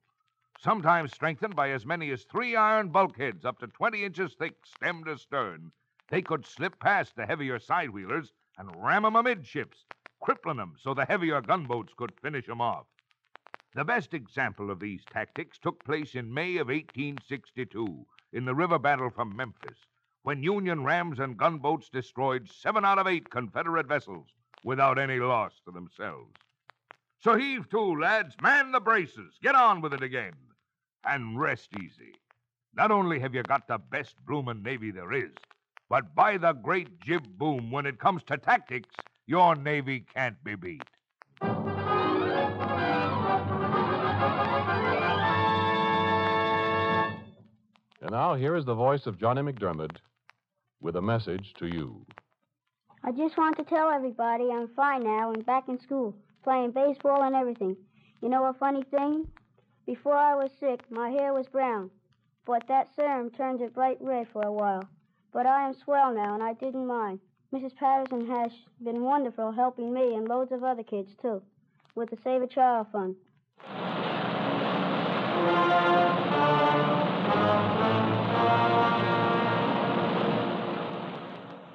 sometimes 0.62 1.12
strengthened 1.12 1.56
by 1.56 1.70
as 1.70 1.84
many 1.84 2.10
as 2.12 2.22
three 2.22 2.54
iron 2.54 2.88
bulkheads 2.88 3.44
up 3.44 3.58
to 3.58 3.66
20 3.66 4.04
inches 4.04 4.34
thick, 4.34 4.64
stem 4.64 5.04
to 5.04 5.18
stern. 5.18 5.72
They 6.08 6.22
could 6.22 6.46
slip 6.46 6.78
past 6.78 7.16
the 7.16 7.26
heavier 7.26 7.58
side 7.58 7.90
wheelers 7.90 8.32
and 8.56 8.84
ram 8.84 9.04
'em 9.04 9.16
amidships, 9.16 9.86
crippling 10.20 10.60
'em 10.60 10.76
so 10.78 10.94
the 10.94 11.04
heavier 11.04 11.40
gunboats 11.40 11.94
could 11.94 12.14
finish 12.22 12.48
'em 12.48 12.60
off. 12.60 12.86
The 13.74 13.84
best 13.84 14.14
example 14.14 14.70
of 14.70 14.78
these 14.78 15.04
tactics 15.06 15.58
took 15.58 15.84
place 15.84 16.14
in 16.14 16.32
May 16.32 16.58
of 16.58 16.70
1862 16.70 18.06
in 18.32 18.44
the 18.44 18.54
river 18.54 18.78
battle 18.78 19.10
from 19.10 19.34
Memphis, 19.34 19.88
when 20.22 20.44
Union 20.44 20.84
rams 20.84 21.18
and 21.18 21.36
gunboats 21.36 21.88
destroyed 21.88 22.48
seven 22.48 22.84
out 22.84 23.00
of 23.00 23.08
eight 23.08 23.30
Confederate 23.30 23.88
vessels 23.88 24.28
without 24.62 24.96
any 24.96 25.18
loss 25.18 25.58
to 25.64 25.72
themselves. 25.72 26.36
So 27.18 27.36
heave 27.36 27.68
to, 27.70 27.80
lads. 27.80 28.38
Man 28.40 28.70
the 28.70 28.80
braces. 28.80 29.38
Get 29.42 29.56
on 29.56 29.80
with 29.80 29.92
it 29.92 30.04
again 30.04 30.51
and 31.04 31.38
rest 31.40 31.68
easy. 31.76 32.14
Not 32.74 32.90
only 32.90 33.18
have 33.20 33.34
you 33.34 33.42
got 33.42 33.68
the 33.68 33.78
best 33.78 34.14
bloomin' 34.26 34.62
Navy 34.62 34.90
there 34.90 35.12
is, 35.12 35.32
but 35.88 36.14
by 36.14 36.38
the 36.38 36.52
great 36.52 37.00
jib 37.00 37.22
boom, 37.38 37.70
when 37.70 37.84
it 37.86 37.98
comes 37.98 38.22
to 38.24 38.38
tactics, 38.38 38.94
your 39.26 39.54
Navy 39.54 40.06
can't 40.14 40.42
be 40.42 40.54
beat. 40.54 40.82
And 48.00 48.10
now 48.10 48.34
here 48.34 48.56
is 48.56 48.64
the 48.64 48.74
voice 48.74 49.06
of 49.06 49.18
Johnny 49.18 49.42
McDermott 49.42 49.96
with 50.80 50.96
a 50.96 51.02
message 51.02 51.54
to 51.58 51.66
you. 51.66 52.04
I 53.04 53.12
just 53.12 53.36
want 53.36 53.56
to 53.58 53.64
tell 53.64 53.90
everybody 53.90 54.50
I'm 54.50 54.68
fine 54.68 55.04
now 55.04 55.32
and 55.32 55.44
back 55.44 55.68
in 55.68 55.78
school, 55.78 56.16
playing 56.42 56.70
baseball 56.70 57.22
and 57.22 57.34
everything. 57.34 57.76
You 58.20 58.28
know 58.28 58.46
a 58.46 58.54
funny 58.54 58.82
thing? 58.90 59.26
Before 59.84 60.14
I 60.14 60.36
was 60.36 60.52
sick, 60.60 60.88
my 60.90 61.10
hair 61.10 61.34
was 61.34 61.48
brown, 61.48 61.90
but 62.44 62.68
that 62.68 62.94
serum 62.94 63.30
turned 63.30 63.60
it 63.60 63.74
bright 63.74 63.98
red 64.00 64.28
for 64.28 64.42
a 64.42 64.52
while. 64.52 64.88
But 65.32 65.44
I 65.44 65.66
am 65.66 65.74
swell 65.74 66.14
now, 66.14 66.34
and 66.34 66.42
I 66.42 66.52
didn't 66.52 66.86
mind. 66.86 67.18
Mrs. 67.52 67.74
Patterson 67.74 68.26
has 68.28 68.52
been 68.84 69.02
wonderful 69.02 69.50
helping 69.50 69.92
me 69.92 70.14
and 70.14 70.28
loads 70.28 70.52
of 70.52 70.62
other 70.62 70.84
kids, 70.84 71.16
too, 71.20 71.42
with 71.96 72.10
the 72.10 72.18
Save 72.22 72.42
a 72.42 72.46
Child 72.46 72.86
Fund. 72.92 73.16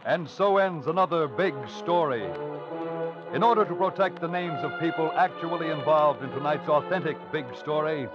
And 0.05 0.29
so 0.29 0.57
ends 0.57 0.87
another 0.87 1.27
big 1.27 1.53
story. 1.67 2.25
In 3.33 3.43
order 3.43 3.65
to 3.65 3.75
protect 3.75 4.21
the 4.21 4.27
names 4.29 4.63
of 4.63 4.79
people 4.79 5.11
actually 5.17 5.69
involved 5.69 6.23
in 6.23 6.29
tonight's 6.29 6.69
authentic 6.69 7.17
big 7.31 7.45
story, 7.57 8.07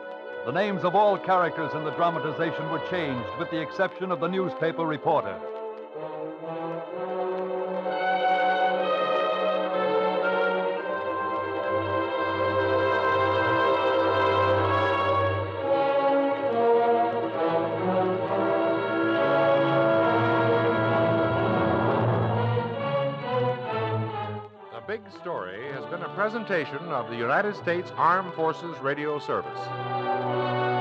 the 0.47 0.53
names 0.53 0.85
of 0.85 0.95
all 0.95 1.19
characters 1.19 1.71
in 1.75 1.85
the 1.85 1.91
dramatization 1.91 2.71
were 2.71 2.83
changed 2.91 3.29
with 3.39 3.51
the 3.51 3.61
exception 3.61 4.11
of 4.11 4.21
the 4.21 4.29
newspaper 4.29 4.87
reporter. 4.87 5.39
Story 25.21 25.73
has 25.73 25.85
been 25.87 26.03
a 26.03 26.09
presentation 26.15 26.89
of 26.89 27.09
the 27.09 27.17
United 27.17 27.55
States 27.57 27.93
Armed 27.97 28.35
Forces 28.35 28.79
Radio 28.81 29.19
Service. 29.19 30.72